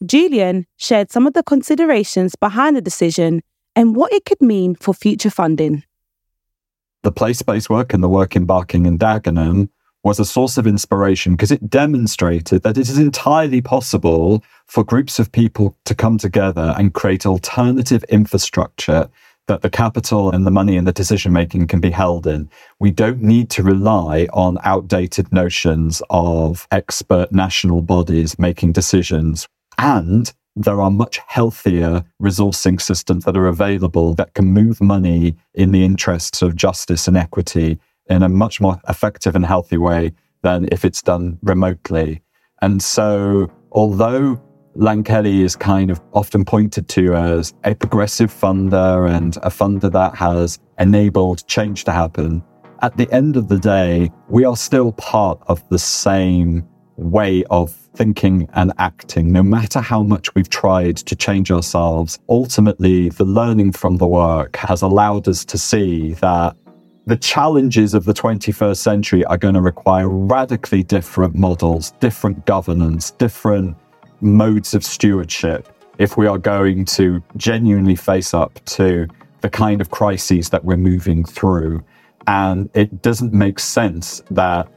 Julian 0.06 0.66
shared 0.78 1.12
some 1.12 1.28
of 1.28 1.34
the 1.34 1.44
considerations 1.44 2.36
behind 2.36 2.78
the 2.78 2.82
decision 2.82 3.42
and 3.76 3.96
what 3.96 4.14
it 4.14 4.26
could 4.26 4.42
mean 4.42 4.76
for 4.76 4.94
future 4.94 5.30
funding. 5.30 5.84
The 7.04 7.12
place 7.12 7.42
based 7.42 7.70
work 7.70 7.94
and 7.94 8.04
the 8.04 8.10
work 8.10 8.36
in 8.36 8.46
Barking 8.46 8.86
and 8.86 9.00
Dagenham 9.00 9.70
was 10.04 10.20
a 10.20 10.26
source 10.26 10.58
of 10.58 10.68
inspiration 10.68 11.34
because 11.34 11.52
it 11.52 11.70
demonstrated 11.70 12.64
that 12.64 12.78
it 12.78 12.90
is 12.90 12.98
entirely 12.98 13.62
possible 13.62 14.44
for 14.66 14.84
groups 14.84 15.20
of 15.20 15.32
people 15.32 15.78
to 15.86 15.96
come 15.96 16.18
together 16.18 16.74
and 16.78 16.94
create 16.94 17.26
alternative 17.26 18.04
infrastructure 18.06 19.10
that 19.48 19.62
the 19.62 19.70
capital 19.70 20.30
and 20.30 20.46
the 20.46 20.52
money 20.52 20.78
and 20.78 20.88
the 20.88 20.94
decision 20.94 21.34
making 21.34 21.68
can 21.68 21.82
be 21.82 21.90
held 21.90 22.28
in. 22.28 22.50
We 22.80 22.92
don't 22.92 23.22
need 23.22 23.50
to 23.52 23.64
rely 23.64 24.28
on 24.32 24.60
outdated 24.64 25.34
notions 25.34 26.02
of 26.10 26.68
expert 26.72 27.32
national 27.32 27.82
bodies 27.82 28.38
making 28.38 28.74
decisions. 28.74 29.48
And 29.78 30.32
there 30.56 30.82
are 30.82 30.92
much 30.92 31.20
healthier 31.28 32.04
resourcing 32.22 32.82
systems 32.82 33.26
that 33.26 33.38
are 33.38 33.48
available 33.48 34.14
that 34.16 34.34
can 34.34 34.46
move 34.46 34.82
money 34.82 35.36
in 35.54 35.72
the 35.72 35.86
interests 35.86 36.42
of 36.42 36.56
justice 36.56 37.08
and 37.08 37.16
equity 37.16 37.80
in 38.10 38.24
a 38.24 38.30
much 38.30 38.60
more 38.60 38.80
effective 38.90 39.36
and 39.36 39.46
healthy 39.46 39.78
way 39.78 40.12
than 40.42 40.68
if 40.72 40.84
it's 40.84 41.02
done 41.02 41.38
remotely. 41.44 42.22
And 42.62 42.82
so, 42.82 43.52
although 43.72 44.42
Lankelly 44.76 45.42
is 45.44 45.56
kind 45.56 45.92
of 45.92 46.02
often 46.14 46.46
pointed 46.46 46.88
to 46.90 47.16
as 47.16 47.54
a 47.64 47.76
progressive 47.76 48.32
funder 48.34 49.10
and 49.10 49.38
a 49.38 49.50
funder 49.50 49.92
that 49.92 50.16
has 50.16 50.60
enabled 50.80 51.46
change 51.48 51.84
to 51.86 51.92
happen, 51.92 52.44
at 52.82 52.96
the 52.96 53.12
end 53.12 53.36
of 53.36 53.50
the 53.50 53.60
day, 53.60 54.10
we 54.30 54.46
are 54.46 54.56
still 54.56 54.94
part 54.94 55.42
of 55.48 55.68
the 55.70 55.80
same 55.80 56.68
way 57.00 57.44
of 57.50 57.72
thinking 57.96 58.48
and 58.54 58.72
acting, 58.78 59.32
no 59.32 59.44
matter 59.44 59.80
how 59.80 60.04
much 60.04 60.34
we've 60.36 60.50
tried 60.50 60.98
to 60.98 61.16
change 61.16 61.52
ourselves. 61.52 62.20
Ultimately, 62.30 63.10
the 63.10 63.26
learning 63.26 63.72
from 63.72 63.98
the 63.98 64.08
work 64.08 64.56
has 64.58 64.82
allowed 64.82 65.28
us 65.28 65.44
to 65.46 65.58
see 65.58 66.14
that 66.16 66.56
the 67.06 67.18
challenges 67.18 67.94
of 67.94 68.06
the 68.06 68.14
21st 68.14 68.78
century 68.78 69.26
are 69.26 69.38
going 69.38 69.56
to 69.56 69.62
require 69.62 70.08
radically 70.08 70.84
different 70.84 71.36
models, 71.36 71.92
different 72.00 72.46
governance, 72.46 73.12
different 73.12 73.76
modes 74.22 74.74
of 74.74 74.84
stewardship 74.84 75.68
if 75.98 76.18
we 76.18 76.28
are 76.28 76.38
going 76.38 76.86
to 76.86 77.22
genuinely 77.36 77.96
face 77.96 78.34
up 78.34 78.64
to 78.66 79.08
the 79.42 79.50
kind 79.50 79.82
of 79.82 79.90
crises 79.90 80.50
that 80.50 80.64
we're 80.64 80.78
moving 80.78 81.24
through. 81.24 81.84
And 82.28 82.70
it 82.74 83.02
doesn't 83.02 83.34
make 83.34 83.60
sense 83.60 84.22
that 84.32 84.68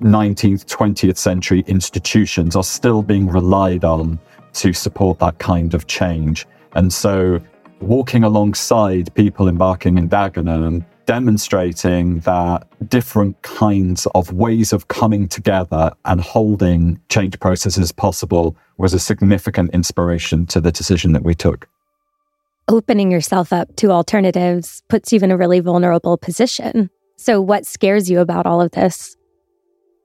19th, 0.00 0.64
20th 0.66 1.16
century 1.16 1.64
institutions 1.66 2.56
are 2.56 2.64
still 2.64 3.02
being 3.02 3.28
relied 3.28 3.84
on 3.84 4.18
to 4.54 4.72
support 4.72 5.18
that 5.18 5.38
kind 5.38 5.74
of 5.74 5.86
change. 5.86 6.46
And 6.72 6.92
so, 6.92 7.40
walking 7.80 8.24
alongside 8.24 9.14
people 9.14 9.48
in 9.48 9.56
Barking 9.56 9.98
and 9.98 10.10
Dagenham 10.10 10.84
demonstrating 11.06 12.20
that 12.20 12.68
different 12.88 13.42
kinds 13.42 14.06
of 14.14 14.32
ways 14.32 14.72
of 14.72 14.86
coming 14.86 15.26
together 15.26 15.92
and 16.04 16.20
holding 16.20 17.00
change 17.08 17.38
processes 17.40 17.90
possible 17.90 18.56
was 18.78 18.94
a 18.94 18.98
significant 18.98 19.74
inspiration 19.74 20.46
to 20.46 20.60
the 20.60 20.70
decision 20.70 21.12
that 21.12 21.24
we 21.24 21.34
took. 21.34 21.68
Opening 22.68 23.10
yourself 23.10 23.52
up 23.52 23.74
to 23.74 23.90
alternatives 23.90 24.84
puts 24.88 25.12
you 25.12 25.18
in 25.20 25.32
a 25.32 25.36
really 25.36 25.58
vulnerable 25.58 26.16
position. 26.16 26.88
So, 27.16 27.40
what 27.40 27.66
scares 27.66 28.08
you 28.08 28.20
about 28.20 28.46
all 28.46 28.60
of 28.60 28.70
this? 28.70 29.16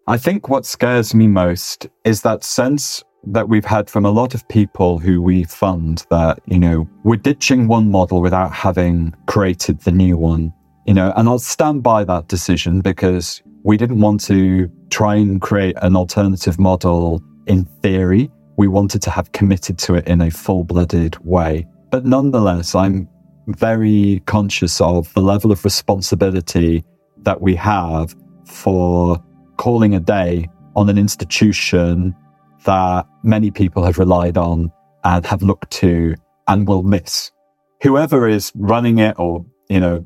I 0.07 0.17
think 0.17 0.49
what 0.49 0.65
scares 0.65 1.15
me 1.15 1.27
most 1.27 1.87
is 2.03 2.21
that 2.21 2.43
sense 2.43 3.03
that 3.27 3.49
we've 3.49 3.65
had 3.65 3.89
from 3.89 4.05
a 4.05 4.11
lot 4.11 4.35
of 4.35 4.47
people 4.49 4.99
who 4.99 5.21
we 5.21 5.43
fund 5.45 6.05
that, 6.11 6.39
you 6.45 6.59
know, 6.59 6.87
we're 7.03 7.15
ditching 7.15 7.67
one 7.67 7.89
model 7.89 8.21
without 8.21 8.53
having 8.53 9.15
created 9.25 9.81
the 9.81 9.91
new 9.91 10.15
one 10.15 10.53
you 10.85 10.93
know, 10.93 11.11
and 11.15 11.27
I'll 11.27 11.39
stand 11.39 11.83
by 11.83 12.03
that 12.03 12.27
decision 12.27 12.79
because 12.79 13.41
we 13.63 13.75
didn't 13.75 13.99
want 13.99 14.21
to 14.25 14.69
try 14.89 15.15
and 15.15 15.41
create 15.41 15.75
an 15.81 15.95
alternative 15.95 16.59
model 16.59 17.23
in 17.47 17.65
theory. 17.65 18.31
We 18.57 18.67
wanted 18.67 19.01
to 19.03 19.09
have 19.09 19.31
committed 19.31 19.79
to 19.79 19.95
it 19.95 20.07
in 20.07 20.21
a 20.21 20.29
full 20.29 20.63
blooded 20.63 21.17
way. 21.25 21.65
But 21.89 22.05
nonetheless, 22.05 22.75
I'm 22.75 23.09
very 23.47 24.21
conscious 24.27 24.79
of 24.79 25.11
the 25.13 25.21
level 25.21 25.51
of 25.51 25.65
responsibility 25.65 26.85
that 27.23 27.41
we 27.41 27.55
have 27.55 28.15
for 28.45 29.23
calling 29.57 29.95
a 29.95 29.99
day 29.99 30.49
on 30.75 30.89
an 30.89 30.97
institution 30.97 32.15
that 32.65 33.07
many 33.23 33.51
people 33.51 33.83
have 33.83 33.97
relied 33.97 34.37
on 34.37 34.71
and 35.03 35.25
have 35.25 35.41
looked 35.41 35.71
to 35.71 36.15
and 36.47 36.67
will 36.67 36.83
miss. 36.83 37.31
Whoever 37.81 38.27
is 38.27 38.51
running 38.55 38.99
it 38.99 39.15
or, 39.19 39.45
you 39.69 39.79
know, 39.79 40.05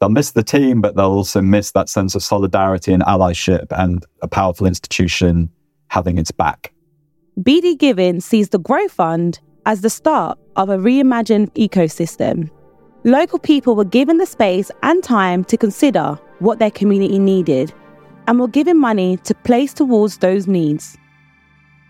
they'll 0.00 0.08
miss 0.08 0.32
the 0.32 0.42
team, 0.42 0.80
but 0.80 0.96
they'll 0.96 1.06
also 1.06 1.42
miss 1.42 1.72
that 1.72 1.88
sense 1.88 2.14
of 2.14 2.22
solidarity 2.22 2.92
and 2.92 3.02
allyship 3.02 3.66
and 3.70 4.04
a 4.22 4.28
powerful 4.28 4.66
institution 4.66 5.50
having 5.88 6.18
its 6.18 6.30
back. 6.30 6.72
BD 7.40 7.78
Giving 7.78 8.20
sees 8.20 8.48
the 8.48 8.58
Grow 8.58 8.88
Fund 8.88 9.40
as 9.66 9.80
the 9.80 9.90
start 9.90 10.38
of 10.56 10.70
a 10.70 10.78
reimagined 10.78 11.52
ecosystem. 11.54 12.50
Local 13.04 13.38
people 13.38 13.76
were 13.76 13.84
given 13.84 14.18
the 14.18 14.26
space 14.26 14.70
and 14.82 15.04
time 15.04 15.44
to 15.44 15.56
consider 15.56 16.18
what 16.40 16.58
their 16.58 16.70
community 16.70 17.18
needed 17.18 17.72
and 18.28 18.38
were 18.38 18.46
given 18.46 18.78
money 18.78 19.16
to 19.24 19.34
place 19.34 19.72
towards 19.72 20.18
those 20.18 20.46
needs. 20.46 20.98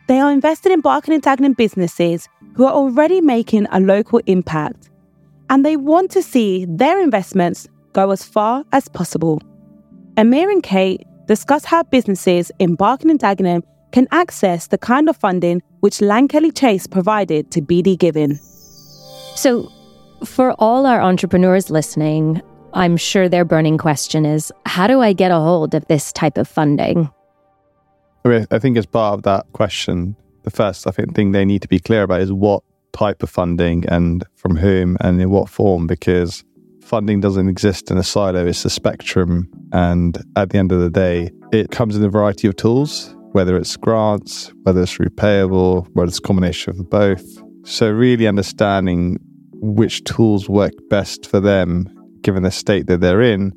They 0.06 0.20
are 0.20 0.30
invested 0.30 0.70
in 0.70 0.80
Barking 0.80 1.12
and 1.12 1.22
Dagenham 1.22 1.56
businesses 1.56 2.28
who 2.54 2.64
are 2.64 2.72
already 2.72 3.20
making 3.20 3.66
a 3.72 3.80
local 3.80 4.20
impact, 4.26 4.88
and 5.50 5.66
they 5.66 5.76
want 5.76 6.12
to 6.12 6.22
see 6.22 6.64
their 6.66 7.00
investments 7.00 7.66
go 7.92 8.12
as 8.12 8.22
far 8.22 8.64
as 8.72 8.88
possible. 8.88 9.42
Amir 10.16 10.48
and 10.48 10.62
Kate 10.62 11.04
discuss 11.26 11.64
how 11.64 11.82
businesses 11.82 12.52
in 12.60 12.76
Barking 12.76 13.10
and 13.10 13.20
Dagenham 13.20 13.62
can 13.90 14.06
access 14.12 14.68
the 14.68 14.78
kind 14.78 15.08
of 15.08 15.16
funding 15.16 15.60
which 15.80 15.98
Lankelly 15.98 16.56
Chase 16.56 16.86
provided 16.86 17.50
to 17.50 17.60
BD 17.60 17.98
Giving. 17.98 18.36
So, 19.34 19.72
for 20.24 20.52
all 20.52 20.86
our 20.86 21.00
entrepreneurs 21.00 21.68
listening, 21.68 22.42
I'm 22.74 22.96
sure 22.96 23.28
their 23.28 23.44
burning 23.44 23.78
question 23.78 24.26
is 24.26 24.52
how 24.66 24.86
do 24.86 25.00
I 25.00 25.12
get 25.12 25.30
a 25.30 25.36
hold 25.36 25.74
of 25.74 25.86
this 25.86 26.12
type 26.12 26.38
of 26.38 26.46
funding? 26.46 27.10
I 28.24 28.58
think 28.58 28.76
as 28.76 28.84
part 28.84 29.14
of 29.14 29.22
that 29.22 29.46
question, 29.52 30.14
the 30.42 30.50
first 30.50 30.86
I 30.86 30.90
think 30.90 31.14
thing 31.14 31.32
they 31.32 31.46
need 31.46 31.62
to 31.62 31.68
be 31.68 31.78
clear 31.78 32.02
about 32.02 32.20
is 32.20 32.32
what 32.32 32.62
type 32.92 33.22
of 33.22 33.30
funding 33.30 33.86
and 33.88 34.24
from 34.36 34.56
whom 34.56 34.98
and 35.00 35.20
in 35.20 35.30
what 35.30 35.48
form 35.48 35.86
because 35.86 36.44
funding 36.82 37.20
doesn't 37.20 37.48
exist 37.48 37.90
in 37.90 37.98
a 37.98 38.02
silo, 38.02 38.46
it's 38.46 38.64
a 38.64 38.70
spectrum. 38.70 39.48
And 39.72 40.18
at 40.36 40.50
the 40.50 40.58
end 40.58 40.72
of 40.72 40.80
the 40.80 40.90
day, 40.90 41.30
it 41.52 41.70
comes 41.70 41.96
in 41.96 42.04
a 42.04 42.08
variety 42.08 42.48
of 42.48 42.56
tools, 42.56 43.14
whether 43.32 43.56
it's 43.56 43.76
grants, 43.76 44.52
whether 44.62 44.82
it's 44.82 44.98
repayable, 44.98 45.86
whether 45.94 46.08
it's 46.08 46.18
a 46.18 46.22
combination 46.22 46.80
of 46.80 46.90
both. 46.90 47.24
So, 47.64 47.90
really 47.90 48.26
understanding 48.26 49.18
which 49.60 50.04
tools 50.04 50.48
work 50.48 50.72
best 50.88 51.26
for 51.26 51.40
them, 51.40 51.88
given 52.28 52.42
the 52.42 52.50
state 52.50 52.86
that 52.88 53.00
they're 53.00 53.22
in, 53.22 53.50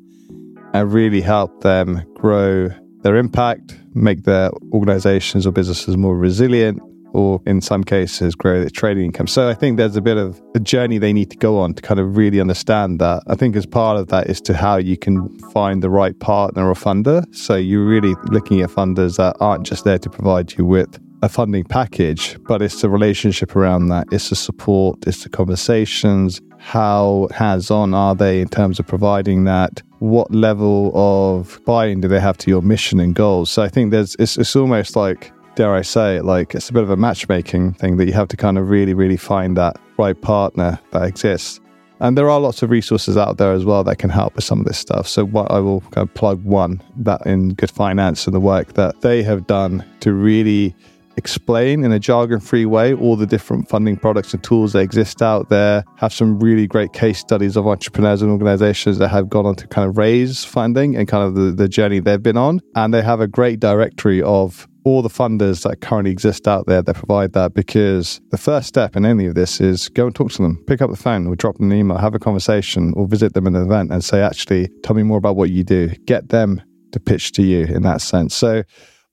and 0.72 0.90
really 0.90 1.20
help 1.20 1.60
them 1.60 2.02
grow 2.14 2.70
their 3.02 3.16
impact, 3.16 3.78
make 3.92 4.24
their 4.24 4.50
organizations 4.72 5.46
or 5.46 5.52
businesses 5.52 5.94
more 5.94 6.16
resilient, 6.16 6.80
or 7.12 7.38
in 7.44 7.60
some 7.60 7.84
cases 7.84 8.34
grow 8.34 8.60
their 8.60 8.70
trading 8.70 9.04
income. 9.04 9.26
So 9.26 9.46
I 9.46 9.52
think 9.52 9.76
there's 9.76 9.96
a 9.96 10.00
bit 10.00 10.16
of 10.16 10.40
a 10.54 10.58
journey 10.58 10.96
they 10.96 11.12
need 11.12 11.30
to 11.32 11.36
go 11.36 11.58
on 11.58 11.74
to 11.74 11.82
kind 11.82 12.00
of 12.00 12.16
really 12.16 12.40
understand 12.40 12.98
that. 13.00 13.22
I 13.26 13.34
think 13.34 13.56
as 13.56 13.66
part 13.66 13.98
of 13.98 14.06
that 14.08 14.30
is 14.30 14.40
to 14.40 14.54
how 14.54 14.78
you 14.78 14.96
can 14.96 15.28
find 15.50 15.82
the 15.82 15.90
right 15.90 16.18
partner 16.18 16.66
or 16.66 16.74
funder. 16.74 17.22
So 17.34 17.56
you're 17.56 17.84
really 17.84 18.14
looking 18.30 18.62
at 18.62 18.70
funders 18.70 19.18
that 19.18 19.36
aren't 19.38 19.66
just 19.66 19.84
there 19.84 19.98
to 19.98 20.08
provide 20.08 20.56
you 20.56 20.64
with 20.64 20.98
a 21.22 21.28
funding 21.28 21.64
package, 21.64 22.36
but 22.48 22.60
it's 22.60 22.82
the 22.82 22.90
relationship 22.90 23.54
around 23.54 23.88
that. 23.88 24.06
It's 24.10 24.30
the 24.30 24.36
support, 24.36 25.06
it's 25.06 25.22
the 25.22 25.28
conversations. 25.28 26.40
How 26.58 27.28
hands 27.34 27.70
on 27.70 27.94
are 27.94 28.14
they 28.14 28.40
in 28.40 28.48
terms 28.48 28.80
of 28.80 28.86
providing 28.86 29.44
that? 29.44 29.82
What 30.00 30.32
level 30.34 30.90
of 30.94 31.60
buy 31.64 31.86
in 31.86 32.00
do 32.00 32.08
they 32.08 32.20
have 32.20 32.36
to 32.38 32.50
your 32.50 32.62
mission 32.62 32.98
and 32.98 33.14
goals? 33.14 33.50
So 33.50 33.62
I 33.62 33.68
think 33.68 33.92
there's, 33.92 34.16
it's, 34.18 34.36
it's 34.36 34.56
almost 34.56 34.96
like 34.96 35.32
dare 35.54 35.74
I 35.74 35.82
say 35.82 36.16
it, 36.16 36.24
like 36.24 36.54
it's 36.54 36.70
a 36.70 36.72
bit 36.72 36.82
of 36.82 36.90
a 36.90 36.96
matchmaking 36.96 37.74
thing 37.74 37.98
that 37.98 38.06
you 38.06 38.12
have 38.14 38.28
to 38.28 38.36
kind 38.36 38.58
of 38.58 38.68
really, 38.68 38.94
really 38.94 39.16
find 39.16 39.56
that 39.56 39.76
right 39.98 40.20
partner 40.20 40.78
that 40.90 41.04
exists. 41.04 41.60
And 42.00 42.18
there 42.18 42.28
are 42.28 42.40
lots 42.40 42.64
of 42.64 42.70
resources 42.70 43.16
out 43.16 43.36
there 43.36 43.52
as 43.52 43.64
well 43.64 43.84
that 43.84 43.96
can 43.96 44.10
help 44.10 44.34
with 44.34 44.42
some 44.42 44.58
of 44.58 44.66
this 44.66 44.78
stuff. 44.78 45.06
So 45.06 45.24
what 45.24 45.52
I 45.52 45.60
will 45.60 45.82
kind 45.92 46.08
of 46.08 46.12
plug 46.14 46.42
one 46.42 46.82
that 46.96 47.24
in 47.26 47.50
Good 47.54 47.70
Finance 47.70 48.26
and 48.26 48.34
the 48.34 48.40
work 48.40 48.72
that 48.72 49.02
they 49.02 49.22
have 49.22 49.46
done 49.46 49.84
to 50.00 50.12
really 50.12 50.74
explain 51.16 51.84
in 51.84 51.92
a 51.92 51.98
jargon 51.98 52.40
free 52.40 52.66
way 52.66 52.94
all 52.94 53.16
the 53.16 53.26
different 53.26 53.68
funding 53.68 53.96
products 53.96 54.32
and 54.32 54.42
tools 54.42 54.72
that 54.72 54.80
exist 54.80 55.22
out 55.22 55.48
there, 55.48 55.84
have 55.96 56.12
some 56.12 56.38
really 56.38 56.66
great 56.66 56.92
case 56.92 57.18
studies 57.18 57.56
of 57.56 57.66
entrepreneurs 57.66 58.22
and 58.22 58.30
organizations 58.30 58.98
that 58.98 59.08
have 59.08 59.28
gone 59.28 59.46
on 59.46 59.54
to 59.56 59.66
kind 59.66 59.88
of 59.88 59.96
raise 59.96 60.44
funding 60.44 60.96
and 60.96 61.08
kind 61.08 61.24
of 61.24 61.34
the, 61.34 61.52
the 61.52 61.68
journey 61.68 62.00
they've 62.00 62.22
been 62.22 62.36
on. 62.36 62.60
And 62.74 62.92
they 62.92 63.02
have 63.02 63.20
a 63.20 63.26
great 63.26 63.60
directory 63.60 64.22
of 64.22 64.66
all 64.84 65.02
the 65.02 65.08
funders 65.08 65.62
that 65.62 65.80
currently 65.80 66.10
exist 66.10 66.48
out 66.48 66.66
there 66.66 66.82
that 66.82 66.94
provide 66.94 67.32
that 67.34 67.54
because 67.54 68.20
the 68.30 68.38
first 68.38 68.66
step 68.66 68.96
in 68.96 69.04
any 69.04 69.26
of 69.26 69.34
this 69.34 69.60
is 69.60 69.88
go 69.90 70.06
and 70.06 70.14
talk 70.14 70.30
to 70.32 70.42
them, 70.42 70.62
pick 70.66 70.82
up 70.82 70.90
the 70.90 70.96
phone 70.96 71.26
or 71.26 71.36
drop 71.36 71.56
them 71.56 71.70
an 71.70 71.78
email, 71.78 71.98
have 71.98 72.14
a 72.14 72.18
conversation 72.18 72.92
or 72.96 73.06
visit 73.06 73.34
them 73.34 73.46
in 73.46 73.54
an 73.54 73.62
event 73.62 73.92
and 73.92 74.02
say, 74.02 74.20
actually, 74.20 74.68
tell 74.82 74.96
me 74.96 75.02
more 75.02 75.18
about 75.18 75.36
what 75.36 75.50
you 75.50 75.62
do. 75.62 75.88
Get 76.06 76.30
them 76.30 76.60
to 76.92 77.00
pitch 77.00 77.32
to 77.32 77.42
you 77.42 77.64
in 77.64 77.82
that 77.82 78.00
sense. 78.00 78.34
So 78.34 78.64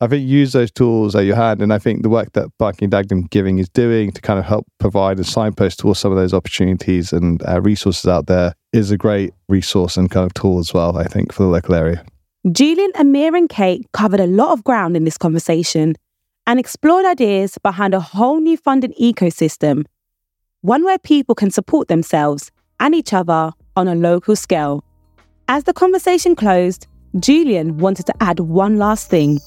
I 0.01 0.07
think 0.07 0.25
use 0.25 0.53
those 0.53 0.71
tools 0.71 1.13
at 1.13 1.25
your 1.25 1.35
hand. 1.35 1.61
And 1.61 1.73
I 1.73 1.77
think 1.77 2.03
the 2.03 2.09
work 2.09 2.31
that 2.33 2.47
Barking 2.57 2.89
Dagenham 2.89 3.29
Giving 3.29 3.59
is 3.59 3.67
doing 3.67 4.11
to 4.13 4.21
kind 4.21 4.39
of 4.39 4.45
help 4.45 4.65
provide 4.77 5.19
a 5.19 5.25
signpost 5.25 5.79
towards 5.79 5.99
some 5.99 6.11
of 6.11 6.17
those 6.17 6.33
opportunities 6.33 7.11
and 7.11 7.41
uh, 7.45 7.59
resources 7.61 8.07
out 8.07 8.27
there 8.27 8.53
is 8.71 8.91
a 8.91 8.97
great 8.97 9.33
resource 9.49 9.97
and 9.97 10.09
kind 10.09 10.25
of 10.25 10.33
tool 10.33 10.59
as 10.59 10.73
well, 10.73 10.97
I 10.97 11.03
think, 11.03 11.33
for 11.33 11.43
the 11.43 11.49
local 11.49 11.75
area. 11.75 12.05
Julian, 12.49 12.91
Amir, 12.95 13.35
and 13.35 13.49
Kate 13.49 13.85
covered 13.91 14.21
a 14.21 14.27
lot 14.27 14.53
of 14.53 14.63
ground 14.63 14.95
in 14.95 15.03
this 15.03 15.17
conversation 15.17 15.95
and 16.47 16.59
explored 16.59 17.05
ideas 17.05 17.57
behind 17.61 17.93
a 17.93 17.99
whole 17.99 18.39
new 18.39 18.55
funding 18.55 18.93
ecosystem, 18.93 19.85
one 20.61 20.85
where 20.85 20.97
people 20.97 21.35
can 21.35 21.51
support 21.51 21.89
themselves 21.89 22.51
and 22.79 22.95
each 22.95 23.11
other 23.11 23.51
on 23.75 23.89
a 23.89 23.95
local 23.95 24.37
scale. 24.37 24.81
As 25.49 25.65
the 25.65 25.73
conversation 25.73 26.35
closed, 26.37 26.87
Julian 27.19 27.77
wanted 27.79 28.05
to 28.05 28.13
add 28.21 28.39
one 28.39 28.77
last 28.77 29.09
thing. 29.09 29.39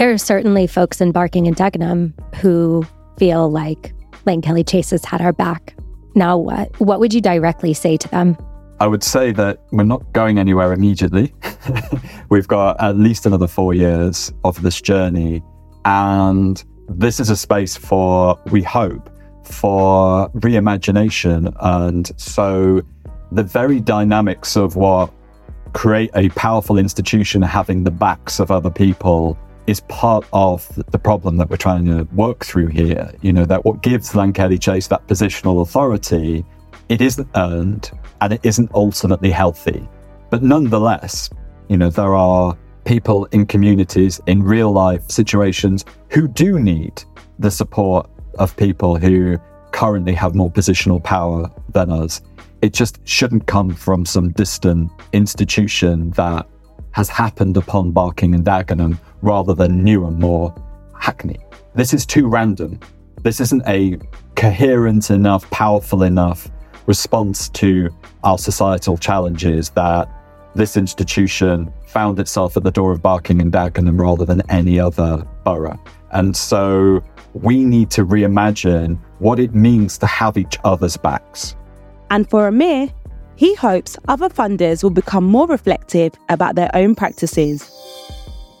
There 0.00 0.10
are 0.10 0.16
certainly 0.16 0.66
folks 0.66 1.02
in 1.02 1.12
Barking 1.12 1.46
and 1.46 1.54
Dagenham 1.54 2.14
who 2.36 2.86
feel 3.18 3.50
like 3.50 3.92
Lankelly 4.26 4.66
Chase 4.66 4.92
has 4.92 5.04
had 5.04 5.20
our 5.20 5.34
back. 5.34 5.74
Now 6.14 6.38
what? 6.38 6.74
What 6.80 7.00
would 7.00 7.12
you 7.12 7.20
directly 7.20 7.74
say 7.74 7.98
to 7.98 8.08
them? 8.08 8.34
I 8.80 8.86
would 8.86 9.02
say 9.02 9.30
that 9.32 9.58
we're 9.72 9.82
not 9.82 10.10
going 10.14 10.38
anywhere 10.38 10.72
immediately. 10.72 11.34
We've 12.30 12.48
got 12.48 12.80
at 12.80 12.96
least 12.96 13.26
another 13.26 13.46
four 13.46 13.74
years 13.74 14.32
of 14.42 14.62
this 14.62 14.80
journey. 14.80 15.42
And 15.84 16.64
this 16.88 17.20
is 17.20 17.28
a 17.28 17.36
space 17.36 17.76
for, 17.76 18.40
we 18.50 18.62
hope, 18.62 19.10
for 19.44 20.30
reimagination. 20.30 21.54
And 21.60 22.10
so 22.18 22.80
the 23.32 23.42
very 23.42 23.80
dynamics 23.80 24.56
of 24.56 24.76
what 24.76 25.12
create 25.74 26.10
a 26.14 26.30
powerful 26.30 26.78
institution 26.78 27.42
having 27.42 27.84
the 27.84 27.90
backs 27.90 28.40
of 28.40 28.50
other 28.50 28.70
people 28.70 29.38
is 29.70 29.80
part 29.82 30.26
of 30.32 30.68
the 30.90 30.98
problem 30.98 31.36
that 31.36 31.48
we're 31.48 31.56
trying 31.56 31.84
to 31.84 32.02
work 32.12 32.44
through 32.44 32.66
here. 32.66 33.12
You 33.22 33.32
know, 33.32 33.44
that 33.44 33.64
what 33.64 33.82
gives 33.82 34.10
Lankelly 34.14 34.60
Chase 34.60 34.88
that 34.88 35.06
positional 35.06 35.62
authority, 35.62 36.44
it 36.88 37.00
isn't 37.00 37.28
earned 37.36 37.92
and 38.20 38.32
it 38.32 38.40
isn't 38.42 38.68
ultimately 38.74 39.30
healthy. 39.30 39.88
But 40.28 40.42
nonetheless, 40.42 41.30
you 41.68 41.76
know, 41.76 41.88
there 41.88 42.16
are 42.16 42.58
people 42.84 43.26
in 43.26 43.46
communities 43.46 44.20
in 44.26 44.42
real 44.42 44.72
life 44.72 45.08
situations 45.08 45.84
who 46.08 46.26
do 46.26 46.58
need 46.58 47.04
the 47.38 47.50
support 47.50 48.10
of 48.40 48.56
people 48.56 48.96
who 48.96 49.38
currently 49.70 50.14
have 50.14 50.34
more 50.34 50.50
positional 50.50 51.02
power 51.02 51.48
than 51.68 51.92
us. 51.92 52.20
It 52.60 52.72
just 52.72 52.98
shouldn't 53.06 53.46
come 53.46 53.70
from 53.70 54.04
some 54.04 54.32
distant 54.32 54.90
institution 55.12 56.10
that 56.10 56.48
has 56.92 57.08
happened 57.08 57.56
upon 57.56 57.92
Barking 57.92 58.34
and 58.34 58.44
Dagenham 58.44 58.98
rather 59.22 59.54
than 59.54 59.84
Newham 59.84 60.18
more 60.18 60.54
Hackney. 60.98 61.38
This 61.74 61.94
is 61.94 62.04
too 62.04 62.26
random. 62.26 62.80
This 63.22 63.40
isn't 63.40 63.62
a 63.66 63.98
coherent 64.34 65.10
enough, 65.10 65.48
powerful 65.50 66.02
enough 66.02 66.48
response 66.86 67.48
to 67.50 67.90
our 68.24 68.38
societal 68.38 68.96
challenges 68.96 69.70
that 69.70 70.08
this 70.54 70.76
institution 70.76 71.72
found 71.86 72.18
itself 72.18 72.56
at 72.56 72.64
the 72.64 72.70
door 72.70 72.92
of 72.92 73.02
Barking 73.02 73.40
and 73.40 73.52
Dagenham 73.52 74.00
rather 74.00 74.24
than 74.24 74.42
any 74.50 74.80
other 74.80 75.24
borough. 75.44 75.78
And 76.12 76.36
so 76.36 77.02
we 77.34 77.62
need 77.62 77.90
to 77.90 78.04
reimagine 78.04 78.98
what 79.18 79.38
it 79.38 79.54
means 79.54 79.98
to 79.98 80.06
have 80.06 80.36
each 80.36 80.58
other's 80.64 80.96
backs. 80.96 81.54
And 82.10 82.28
for 82.28 82.48
Amir, 82.48 82.88
he 83.40 83.54
hopes 83.54 83.96
other 84.06 84.28
funders 84.28 84.82
will 84.82 84.90
become 84.90 85.24
more 85.24 85.46
reflective 85.46 86.12
about 86.28 86.56
their 86.56 86.70
own 86.74 86.94
practices. 86.94 87.72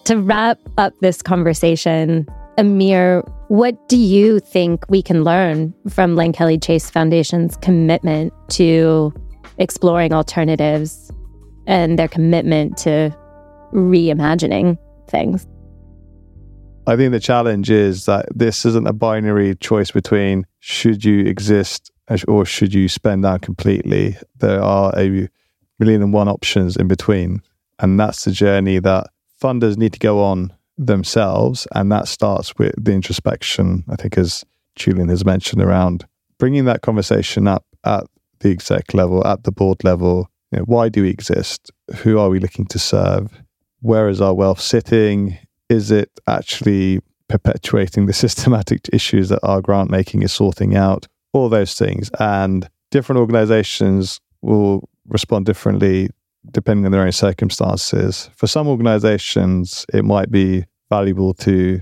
To 0.04 0.16
wrap 0.16 0.58
up 0.78 0.94
this 1.02 1.20
conversation, 1.20 2.26
Amir, 2.56 3.20
what 3.48 3.90
do 3.90 3.98
you 3.98 4.40
think 4.40 4.86
we 4.88 5.02
can 5.02 5.22
learn 5.22 5.74
from 5.90 6.16
Lankelly 6.16 6.56
Chase 6.64 6.88
Foundation's 6.88 7.58
commitment 7.58 8.32
to 8.52 9.12
exploring 9.58 10.14
alternatives 10.14 11.12
and 11.66 11.98
their 11.98 12.08
commitment 12.08 12.78
to 12.78 13.14
reimagining 13.74 14.78
things? 15.10 15.46
I 16.86 16.96
think 16.96 17.12
the 17.12 17.20
challenge 17.20 17.70
is 17.70 18.06
that 18.06 18.24
this 18.34 18.64
isn't 18.64 18.86
a 18.86 18.94
binary 18.94 19.56
choice 19.56 19.90
between 19.90 20.46
should 20.60 21.04
you 21.04 21.26
exist 21.26 21.92
or 22.26 22.44
should 22.44 22.74
you 22.74 22.88
spend 22.88 23.22
down 23.22 23.38
completely. 23.38 24.16
There 24.38 24.62
are 24.62 24.92
a 24.96 25.28
million 25.78 26.02
and 26.02 26.12
one 26.12 26.28
options 26.28 26.76
in 26.76 26.88
between. 26.88 27.42
And 27.78 27.98
that's 27.98 28.24
the 28.24 28.32
journey 28.32 28.78
that 28.78 29.08
funders 29.42 29.76
need 29.76 29.94
to 29.94 29.98
go 29.98 30.22
on 30.22 30.52
themselves. 30.76 31.66
And 31.74 31.90
that 31.90 32.08
starts 32.08 32.56
with 32.56 32.74
the 32.82 32.92
introspection, 32.92 33.84
I 33.88 33.96
think, 33.96 34.18
as 34.18 34.44
Julian 34.76 35.08
has 35.08 35.24
mentioned, 35.24 35.62
around 35.62 36.06
bringing 36.38 36.66
that 36.66 36.82
conversation 36.82 37.48
up 37.48 37.64
at 37.84 38.04
the 38.40 38.50
exec 38.50 38.94
level, 38.94 39.26
at 39.26 39.44
the 39.44 39.52
board 39.52 39.82
level. 39.84 40.28
You 40.52 40.58
know, 40.58 40.64
why 40.64 40.88
do 40.88 41.02
we 41.02 41.10
exist? 41.10 41.70
Who 41.98 42.18
are 42.18 42.28
we 42.28 42.38
looking 42.38 42.66
to 42.66 42.78
serve? 42.78 43.42
Where 43.80 44.08
is 44.08 44.20
our 44.20 44.34
wealth 44.34 44.60
sitting? 44.60 45.38
Is 45.68 45.90
it 45.90 46.10
actually 46.26 47.00
perpetuating 47.28 48.06
the 48.06 48.12
systematic 48.24 48.88
issues 48.92 49.30
that 49.30 49.40
our 49.42 49.62
grant 49.62 49.90
making 49.90 50.22
is 50.22 50.32
sorting 50.32 50.76
out? 50.76 51.06
All 51.32 51.48
those 51.48 51.74
things. 51.74 52.10
And 52.18 52.68
different 52.90 53.20
organizations 53.20 54.20
will 54.42 54.88
respond 55.06 55.46
differently 55.46 56.10
depending 56.50 56.86
on 56.86 56.92
their 56.92 57.02
own 57.02 57.12
circumstances. 57.12 58.30
For 58.34 58.46
some 58.46 58.66
organizations, 58.66 59.84
it 59.92 60.04
might 60.04 60.30
be 60.30 60.64
valuable 60.88 61.34
to 61.34 61.80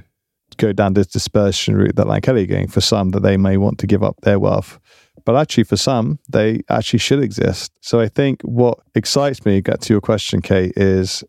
go 0.56 0.72
down 0.72 0.94
this 0.94 1.06
dispersion 1.06 1.76
route 1.76 1.96
that 1.96 2.06
Lankelly 2.06 2.42
are 2.42 2.46
going. 2.46 2.68
For 2.68 2.80
some, 2.80 3.10
that 3.10 3.20
they 3.20 3.36
may 3.36 3.56
want 3.56 3.78
to 3.78 3.86
give 3.86 4.02
up 4.02 4.16
their 4.22 4.38
wealth. 4.38 4.80
But 5.24 5.36
actually, 5.36 5.64
for 5.64 5.76
some, 5.76 6.18
they 6.28 6.60
actually 6.68 6.98
should 7.00 7.22
exist. 7.22 7.70
So 7.80 8.00
I 8.00 8.08
think 8.08 8.42
what 8.42 8.78
excites 8.94 9.44
me, 9.44 9.60
get 9.60 9.80
to 9.82 9.92
your 9.92 10.00
question, 10.00 10.40
Kate, 10.40 10.72
is 10.76 11.22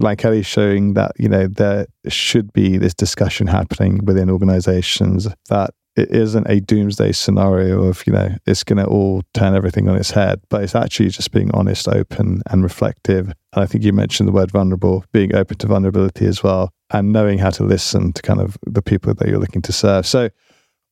Lankelly 0.00 0.44
showing 0.44 0.94
that, 0.94 1.12
you 1.18 1.28
know, 1.28 1.46
there 1.46 1.86
should 2.08 2.52
be 2.52 2.76
this 2.76 2.94
discussion 2.94 3.46
happening 3.46 4.04
within 4.04 4.30
organizations 4.30 5.28
that 5.48 5.70
it 5.96 6.10
isn't 6.10 6.48
a 6.48 6.60
doomsday 6.60 7.12
scenario 7.12 7.82
of 7.82 8.06
you 8.06 8.12
know 8.12 8.34
it's 8.46 8.64
going 8.64 8.78
to 8.78 8.86
all 8.86 9.22
turn 9.34 9.54
everything 9.54 9.88
on 9.88 9.96
its 9.96 10.10
head 10.10 10.40
but 10.48 10.62
it's 10.62 10.74
actually 10.74 11.08
just 11.08 11.32
being 11.32 11.50
honest 11.52 11.88
open 11.88 12.42
and 12.50 12.62
reflective. 12.62 13.26
And 13.26 13.62
i 13.62 13.66
think 13.66 13.84
you 13.84 13.92
mentioned 13.92 14.28
the 14.28 14.32
word 14.32 14.50
vulnerable 14.50 15.04
being 15.12 15.34
open 15.34 15.58
to 15.58 15.66
vulnerability 15.66 16.26
as 16.26 16.42
well 16.42 16.72
and 16.90 17.12
knowing 17.12 17.38
how 17.38 17.50
to 17.50 17.64
listen 17.64 18.12
to 18.12 18.22
kind 18.22 18.40
of 18.40 18.56
the 18.66 18.82
people 18.82 19.14
that 19.14 19.28
you're 19.28 19.38
looking 19.38 19.62
to 19.62 19.72
serve. 19.72 20.06
So 20.06 20.30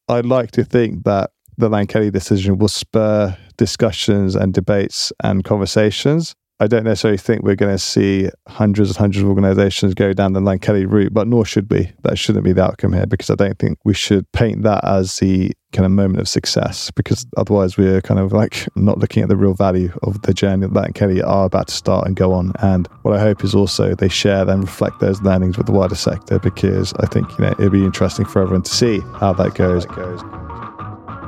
i'd 0.08 0.26
like 0.26 0.50
to 0.52 0.64
think 0.64 1.04
that 1.04 1.30
the 1.56 1.68
Lankelly 1.68 2.10
decision 2.10 2.56
will 2.56 2.68
spur 2.68 3.36
discussions 3.58 4.34
and 4.34 4.54
debates 4.54 5.12
and 5.22 5.44
conversations 5.44 6.34
I 6.60 6.66
don't 6.66 6.84
necessarily 6.84 7.16
think 7.16 7.42
we're 7.42 7.56
going 7.56 7.74
to 7.74 7.78
see 7.78 8.28
hundreds 8.46 8.90
and 8.90 8.98
hundreds 8.98 9.22
of 9.22 9.28
organizations 9.28 9.94
go 9.94 10.12
down 10.12 10.34
the 10.34 10.40
Lankelly 10.40 10.86
route, 10.88 11.14
but 11.14 11.26
nor 11.26 11.46
should 11.46 11.70
we. 11.70 11.90
That 12.02 12.18
shouldn't 12.18 12.44
be 12.44 12.52
the 12.52 12.62
outcome 12.62 12.92
here 12.92 13.06
because 13.06 13.30
I 13.30 13.34
don't 13.34 13.58
think 13.58 13.78
we 13.82 13.94
should 13.94 14.30
paint 14.32 14.62
that 14.64 14.84
as 14.84 15.16
the 15.16 15.52
kind 15.72 15.86
of 15.86 15.92
moment 15.92 16.20
of 16.20 16.28
success 16.28 16.90
because 16.90 17.24
otherwise 17.38 17.78
we're 17.78 18.02
kind 18.02 18.20
of 18.20 18.32
like 18.32 18.68
not 18.76 18.98
looking 18.98 19.22
at 19.22 19.30
the 19.30 19.36
real 19.36 19.54
value 19.54 19.90
of 20.02 20.20
the 20.22 20.34
journey 20.34 20.66
that 20.66 20.74
Lankelly 20.74 21.26
are 21.26 21.46
about 21.46 21.68
to 21.68 21.74
start 21.74 22.06
and 22.06 22.14
go 22.14 22.34
on. 22.34 22.52
And 22.60 22.86
what 23.02 23.16
I 23.16 23.20
hope 23.20 23.42
is 23.42 23.54
also 23.54 23.94
they 23.94 24.08
share 24.08 24.46
and 24.46 24.62
reflect 24.62 25.00
those 25.00 25.22
learnings 25.22 25.56
with 25.56 25.66
the 25.66 25.72
wider 25.72 25.94
sector 25.94 26.38
because 26.38 26.92
I 27.00 27.06
think, 27.06 27.30
you 27.38 27.44
know, 27.46 27.52
it'd 27.52 27.72
be 27.72 27.84
interesting 27.84 28.26
for 28.26 28.42
everyone 28.42 28.62
to 28.62 28.74
see 28.74 29.00
how 29.14 29.32
that 29.32 29.54
goes. 29.54 29.86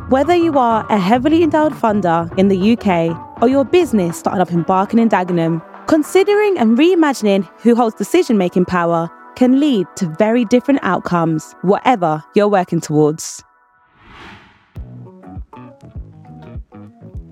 Whether 0.09 0.35
you 0.35 0.59
are 0.59 0.87
a 0.91 0.99
heavily 0.99 1.43
endowed 1.43 1.73
funder 1.73 2.37
in 2.39 2.49
the 2.49 2.73
UK 2.73 3.41
or 3.41 3.49
your 3.49 3.65
business 3.65 4.19
starting 4.19 4.43
up 4.43 4.51
in 4.51 4.63
Barking 4.63 4.99
and 4.99 5.11
Dagenham, 5.11 5.63
considering 5.87 6.59
and 6.59 6.77
reimagining 6.77 7.49
who 7.61 7.75
holds 7.75 7.95
decision 7.95 8.37
making 8.37 8.67
power 8.67 9.11
can 9.37 9.59
lead 9.59 9.87
to 9.97 10.07
very 10.19 10.45
different 10.45 10.81
outcomes, 10.83 11.55
whatever 11.63 12.23
you're 12.35 12.49
working 12.49 12.81
towards. 12.81 13.43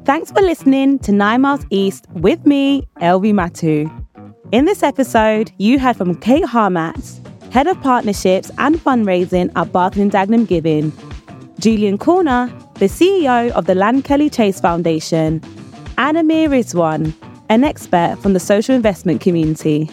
Thanks 0.04 0.32
for 0.32 0.40
listening 0.40 0.98
to 1.00 1.12
Nine 1.12 1.42
Miles 1.42 1.66
East 1.70 2.06
with 2.14 2.46
me, 2.46 2.88
Elvi 3.00 3.32
Matu. 3.32 3.90
In 4.52 4.64
this 4.64 4.82
episode, 4.82 5.52
you 5.58 5.78
heard 5.78 5.96
from 5.96 6.14
Kate 6.14 6.44
Harmatz, 6.44 7.20
Head 7.52 7.66
of 7.66 7.80
Partnerships 7.82 8.50
and 8.58 8.76
Fundraising 8.76 9.52
at 9.54 9.70
Barking 9.70 10.02
and 10.02 10.10
Dagenham 10.10 10.48
Giving, 10.48 10.92
Julian 11.60 11.98
Corner, 11.98 12.46
the 12.74 12.86
CEO 12.86 13.50
of 13.52 13.66
the 13.66 13.74
Lankelly 13.74 14.32
Chase 14.32 14.60
Foundation, 14.60 15.42
and 15.98 16.16
Amir 16.16 16.48
Rizwan, 16.48 17.12
an 17.48 17.64
expert 17.64 18.16
from 18.20 18.32
the 18.32 18.40
social 18.40 18.74
investment 18.74 19.20
community. 19.20 19.90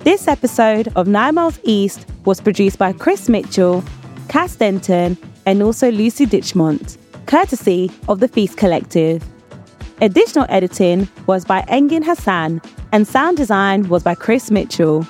This 0.00 0.26
episode 0.26 0.88
of 0.96 1.06
Nine 1.06 1.36
Miles 1.36 1.60
East 1.62 2.06
was 2.24 2.40
produced 2.40 2.78
by 2.78 2.92
Chris 2.92 3.28
Mitchell, 3.28 3.84
Cass 4.28 4.56
Denton, 4.56 5.16
and 5.46 5.62
also 5.62 5.90
Lucy 5.90 6.26
Ditchmont 6.26 6.98
courtesy 7.30 7.88
of 8.08 8.18
the 8.18 8.26
Feast 8.26 8.56
Collective. 8.56 9.22
Additional 10.00 10.46
editing 10.48 11.08
was 11.28 11.44
by 11.44 11.62
Engin 11.68 12.04
Hassan, 12.04 12.60
and 12.90 13.06
sound 13.06 13.36
design 13.36 13.88
was 13.88 14.02
by 14.02 14.16
Chris 14.16 14.50
Mitchell. 14.50 15.06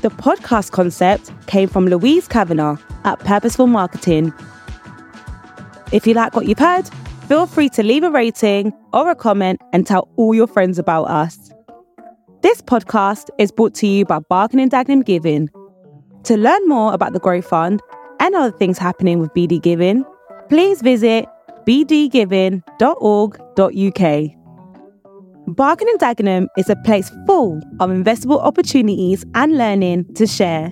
The 0.00 0.10
podcast 0.10 0.70
concept 0.70 1.32
came 1.48 1.68
from 1.68 1.86
Louise 1.86 2.28
Kavanagh 2.28 2.76
at 3.04 3.18
Purposeful 3.18 3.66
Marketing. 3.66 4.32
If 5.90 6.06
you 6.06 6.14
like 6.14 6.36
what 6.36 6.46
you've 6.46 6.60
heard, 6.60 6.88
feel 7.26 7.46
free 7.46 7.68
to 7.70 7.82
leave 7.82 8.04
a 8.04 8.10
rating 8.10 8.72
or 8.92 9.10
a 9.10 9.16
comment 9.16 9.60
and 9.72 9.84
tell 9.84 10.08
all 10.14 10.36
your 10.36 10.46
friends 10.46 10.78
about 10.78 11.06
us. 11.06 11.50
This 12.42 12.62
podcast 12.62 13.28
is 13.38 13.50
brought 13.50 13.74
to 13.74 13.88
you 13.88 14.04
by 14.04 14.20
Barking 14.20 14.60
and 14.60 14.70
Dagenham 14.70 15.04
Giving. 15.04 15.50
To 16.24 16.36
learn 16.36 16.68
more 16.68 16.94
about 16.94 17.12
the 17.12 17.18
Growth 17.18 17.46
Fund 17.46 17.82
and 18.20 18.36
other 18.36 18.56
things 18.56 18.78
happening 18.78 19.18
with 19.18 19.34
BD 19.34 19.60
Giving, 19.60 20.04
please 20.48 20.80
visit 20.80 21.26
bdgiving.org.uk. 21.66 24.47
Barking 25.48 25.88
and 25.88 25.98
Dagenham 25.98 26.46
is 26.58 26.68
a 26.68 26.76
place 26.76 27.10
full 27.26 27.62
of 27.80 27.88
investable 27.88 28.42
opportunities 28.42 29.24
and 29.34 29.56
learning 29.56 30.04
to 30.14 30.26
share. 30.26 30.70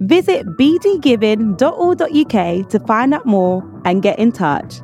Visit 0.00 0.44
bdgiving.org.uk 0.58 2.68
to 2.68 2.80
find 2.80 3.14
out 3.14 3.24
more 3.24 3.62
and 3.84 4.02
get 4.02 4.18
in 4.18 4.32
touch. 4.32 4.80